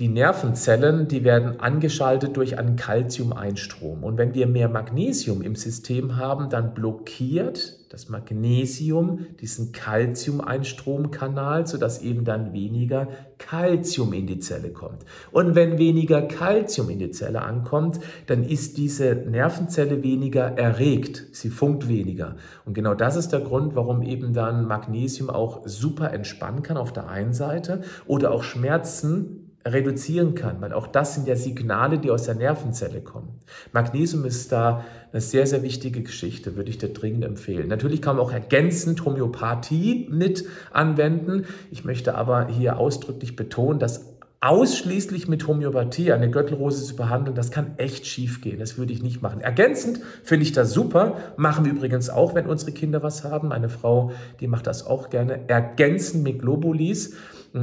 die 0.00 0.08
Nervenzellen, 0.08 1.06
die 1.06 1.22
werden 1.22 1.60
angeschaltet 1.60 2.36
durch 2.36 2.58
einen 2.58 2.74
Calcium-Einstrom. 2.74 4.02
Und 4.02 4.18
wenn 4.18 4.34
wir 4.34 4.48
mehr 4.48 4.68
Magnesium 4.68 5.40
im 5.40 5.54
System 5.54 6.16
haben, 6.16 6.50
dann 6.50 6.74
blockiert 6.74 7.78
das 7.90 8.08
Magnesium 8.08 9.26
diesen 9.40 9.70
Calcium-Einstromkanal, 9.70 11.68
sodass 11.68 12.02
eben 12.02 12.24
dann 12.24 12.52
weniger 12.52 13.06
Calcium 13.38 14.12
in 14.12 14.26
die 14.26 14.40
Zelle 14.40 14.70
kommt. 14.70 15.04
Und 15.30 15.54
wenn 15.54 15.78
weniger 15.78 16.22
Calcium 16.22 16.90
in 16.90 16.98
die 16.98 17.12
Zelle 17.12 17.42
ankommt, 17.42 18.00
dann 18.26 18.42
ist 18.42 18.78
diese 18.78 19.14
Nervenzelle 19.14 20.02
weniger 20.02 20.58
erregt. 20.58 21.24
Sie 21.30 21.50
funkt 21.50 21.86
weniger. 21.86 22.34
Und 22.64 22.74
genau 22.74 22.94
das 22.94 23.14
ist 23.14 23.28
der 23.28 23.42
Grund, 23.42 23.76
warum 23.76 24.02
eben 24.02 24.32
dann 24.32 24.66
Magnesium 24.66 25.30
auch 25.30 25.62
super 25.64 26.12
entspannen 26.12 26.64
kann 26.64 26.76
auf 26.76 26.92
der 26.92 27.08
einen 27.08 27.32
Seite 27.32 27.82
oder 28.08 28.32
auch 28.32 28.42
Schmerzen 28.42 29.43
reduzieren 29.66 30.34
kann, 30.34 30.60
weil 30.60 30.72
auch 30.72 30.86
das 30.86 31.14
sind 31.14 31.26
ja 31.26 31.36
Signale, 31.36 31.98
die 31.98 32.10
aus 32.10 32.24
der 32.24 32.34
Nervenzelle 32.34 33.00
kommen. 33.00 33.40
Magnesium 33.72 34.24
ist 34.24 34.52
da 34.52 34.84
eine 35.12 35.20
sehr, 35.20 35.46
sehr 35.46 35.62
wichtige 35.62 36.02
Geschichte, 36.02 36.56
würde 36.56 36.70
ich 36.70 36.78
dir 36.78 36.92
dringend 36.92 37.24
empfehlen. 37.24 37.68
Natürlich 37.68 38.02
kann 38.02 38.16
man 38.16 38.26
auch 38.26 38.32
ergänzend 38.32 39.04
Homöopathie 39.04 40.08
mit 40.10 40.44
anwenden. 40.70 41.46
Ich 41.70 41.84
möchte 41.84 42.14
aber 42.14 42.48
hier 42.48 42.78
ausdrücklich 42.78 43.36
betonen, 43.36 43.78
dass 43.78 44.14
ausschließlich 44.44 45.26
mit 45.26 45.46
Homöopathie 45.46 46.12
eine 46.12 46.30
Gürtelrose 46.30 46.84
zu 46.84 46.96
behandeln, 46.96 47.34
das 47.34 47.50
kann 47.50 47.78
echt 47.78 48.06
schief 48.06 48.42
gehen. 48.42 48.58
Das 48.58 48.76
würde 48.76 48.92
ich 48.92 49.02
nicht 49.02 49.22
machen. 49.22 49.40
Ergänzend 49.40 50.00
finde 50.22 50.42
ich 50.42 50.52
das 50.52 50.72
super. 50.72 51.16
Machen 51.38 51.64
wir 51.64 51.72
übrigens 51.72 52.10
auch, 52.10 52.34
wenn 52.34 52.46
unsere 52.46 52.72
Kinder 52.72 53.02
was 53.02 53.24
haben. 53.24 53.48
Meine 53.48 53.70
Frau, 53.70 54.12
die 54.40 54.46
macht 54.46 54.66
das 54.66 54.86
auch 54.86 55.08
gerne. 55.08 55.48
Ergänzen 55.48 56.22
mit 56.22 56.40
Globulis. 56.40 57.14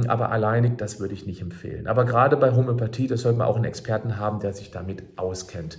Aber 0.08 0.30
alleinig, 0.30 0.78
das 0.78 1.00
würde 1.00 1.14
ich 1.14 1.26
nicht 1.26 1.42
empfehlen. 1.42 1.86
Aber 1.86 2.04
gerade 2.04 2.36
bei 2.36 2.52
Homöopathie, 2.52 3.06
das 3.06 3.22
sollte 3.22 3.38
man 3.38 3.46
auch 3.46 3.56
einen 3.56 3.66
Experten 3.66 4.18
haben, 4.18 4.40
der 4.40 4.54
sich 4.54 4.70
damit 4.70 5.02
auskennt. 5.16 5.78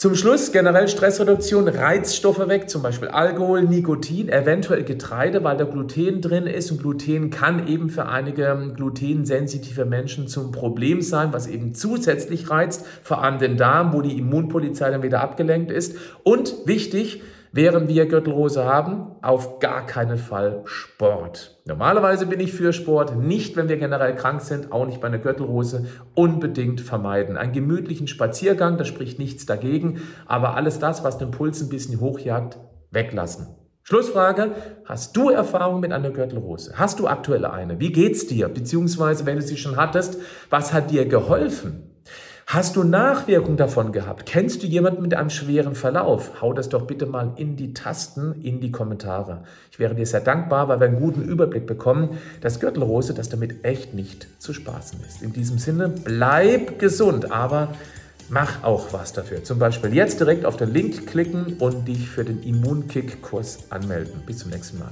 Zum 0.00 0.14
Schluss 0.14 0.50
generell 0.50 0.88
Stressreduktion, 0.88 1.68
Reizstoffe 1.68 2.48
weg, 2.48 2.70
zum 2.70 2.80
Beispiel 2.80 3.08
Alkohol, 3.08 3.64
Nikotin, 3.64 4.30
eventuell 4.30 4.82
Getreide, 4.82 5.44
weil 5.44 5.58
da 5.58 5.64
Gluten 5.64 6.22
drin 6.22 6.46
ist 6.46 6.70
und 6.70 6.80
Gluten 6.80 7.28
kann 7.28 7.68
eben 7.68 7.90
für 7.90 8.06
einige 8.06 8.72
glutensensitive 8.74 9.84
Menschen 9.84 10.26
zum 10.26 10.52
Problem 10.52 11.02
sein, 11.02 11.34
was 11.34 11.46
eben 11.46 11.74
zusätzlich 11.74 12.48
reizt, 12.48 12.86
vor 13.02 13.22
allem 13.22 13.38
den 13.38 13.58
Darm, 13.58 13.92
wo 13.92 14.00
die 14.00 14.18
Immunpolizei 14.18 14.90
dann 14.90 15.02
wieder 15.02 15.20
abgelenkt 15.20 15.70
ist. 15.70 15.98
Und 16.22 16.54
wichtig, 16.64 17.20
Während 17.52 17.88
wir 17.88 18.06
Gürtelrose 18.06 18.64
haben, 18.64 19.16
auf 19.22 19.58
gar 19.58 19.84
keinen 19.84 20.18
Fall 20.18 20.62
Sport. 20.66 21.60
Normalerweise 21.64 22.26
bin 22.26 22.38
ich 22.38 22.52
für 22.52 22.72
Sport, 22.72 23.16
nicht 23.16 23.56
wenn 23.56 23.68
wir 23.68 23.76
generell 23.76 24.14
krank 24.14 24.40
sind, 24.40 24.70
auch 24.70 24.86
nicht 24.86 25.00
bei 25.00 25.08
einer 25.08 25.18
Gürtelrose, 25.18 25.86
unbedingt 26.14 26.80
vermeiden. 26.80 27.36
Einen 27.36 27.52
gemütlichen 27.52 28.06
Spaziergang, 28.06 28.78
da 28.78 28.84
spricht 28.84 29.18
nichts 29.18 29.46
dagegen, 29.46 30.00
aber 30.26 30.54
alles 30.54 30.78
das, 30.78 31.02
was 31.02 31.18
den 31.18 31.32
Puls 31.32 31.60
ein 31.60 31.68
bisschen 31.68 31.98
hochjagt, 31.98 32.58
weglassen. 32.92 33.48
Schlussfrage, 33.82 34.52
hast 34.84 35.16
du 35.16 35.30
Erfahrung 35.30 35.80
mit 35.80 35.90
einer 35.90 36.10
Gürtelrose? 36.10 36.74
Hast 36.76 37.00
du 37.00 37.08
aktuell 37.08 37.44
eine? 37.44 37.80
Wie 37.80 37.90
geht's 37.90 38.28
dir? 38.28 38.48
Beziehungsweise, 38.48 39.26
wenn 39.26 39.36
du 39.36 39.42
sie 39.42 39.56
schon 39.56 39.76
hattest, 39.76 40.18
was 40.50 40.72
hat 40.72 40.92
dir 40.92 41.06
geholfen? 41.06 41.89
Hast 42.52 42.74
du 42.74 42.82
Nachwirkungen 42.82 43.56
davon 43.56 43.92
gehabt? 43.92 44.26
Kennst 44.26 44.64
du 44.64 44.66
jemanden 44.66 45.02
mit 45.02 45.14
einem 45.14 45.30
schweren 45.30 45.76
Verlauf? 45.76 46.42
Hau 46.42 46.52
das 46.52 46.68
doch 46.68 46.82
bitte 46.84 47.06
mal 47.06 47.30
in 47.36 47.54
die 47.54 47.74
Tasten, 47.74 48.42
in 48.42 48.60
die 48.60 48.72
Kommentare. 48.72 49.44
Ich 49.70 49.78
wäre 49.78 49.94
dir 49.94 50.04
sehr 50.04 50.18
dankbar, 50.18 50.66
weil 50.66 50.80
wir 50.80 50.88
einen 50.88 50.98
guten 50.98 51.22
Überblick 51.22 51.64
bekommen, 51.64 52.18
dass 52.40 52.58
Gürtelrose, 52.58 53.14
dass 53.14 53.28
damit 53.28 53.64
echt 53.64 53.94
nicht 53.94 54.26
zu 54.40 54.52
spaßen 54.52 54.98
ist. 55.08 55.22
In 55.22 55.32
diesem 55.32 55.58
Sinne, 55.58 55.90
bleib 55.90 56.80
gesund, 56.80 57.30
aber 57.30 57.68
mach 58.30 58.64
auch 58.64 58.92
was 58.92 59.12
dafür. 59.12 59.44
Zum 59.44 59.60
Beispiel 59.60 59.94
jetzt 59.94 60.18
direkt 60.18 60.44
auf 60.44 60.56
den 60.56 60.72
Link 60.72 61.06
klicken 61.06 61.54
und 61.60 61.86
dich 61.86 62.08
für 62.08 62.24
den 62.24 62.42
Immunkick-Kurs 62.42 63.70
anmelden. 63.70 64.24
Bis 64.26 64.38
zum 64.38 64.50
nächsten 64.50 64.80
Mal. 64.80 64.90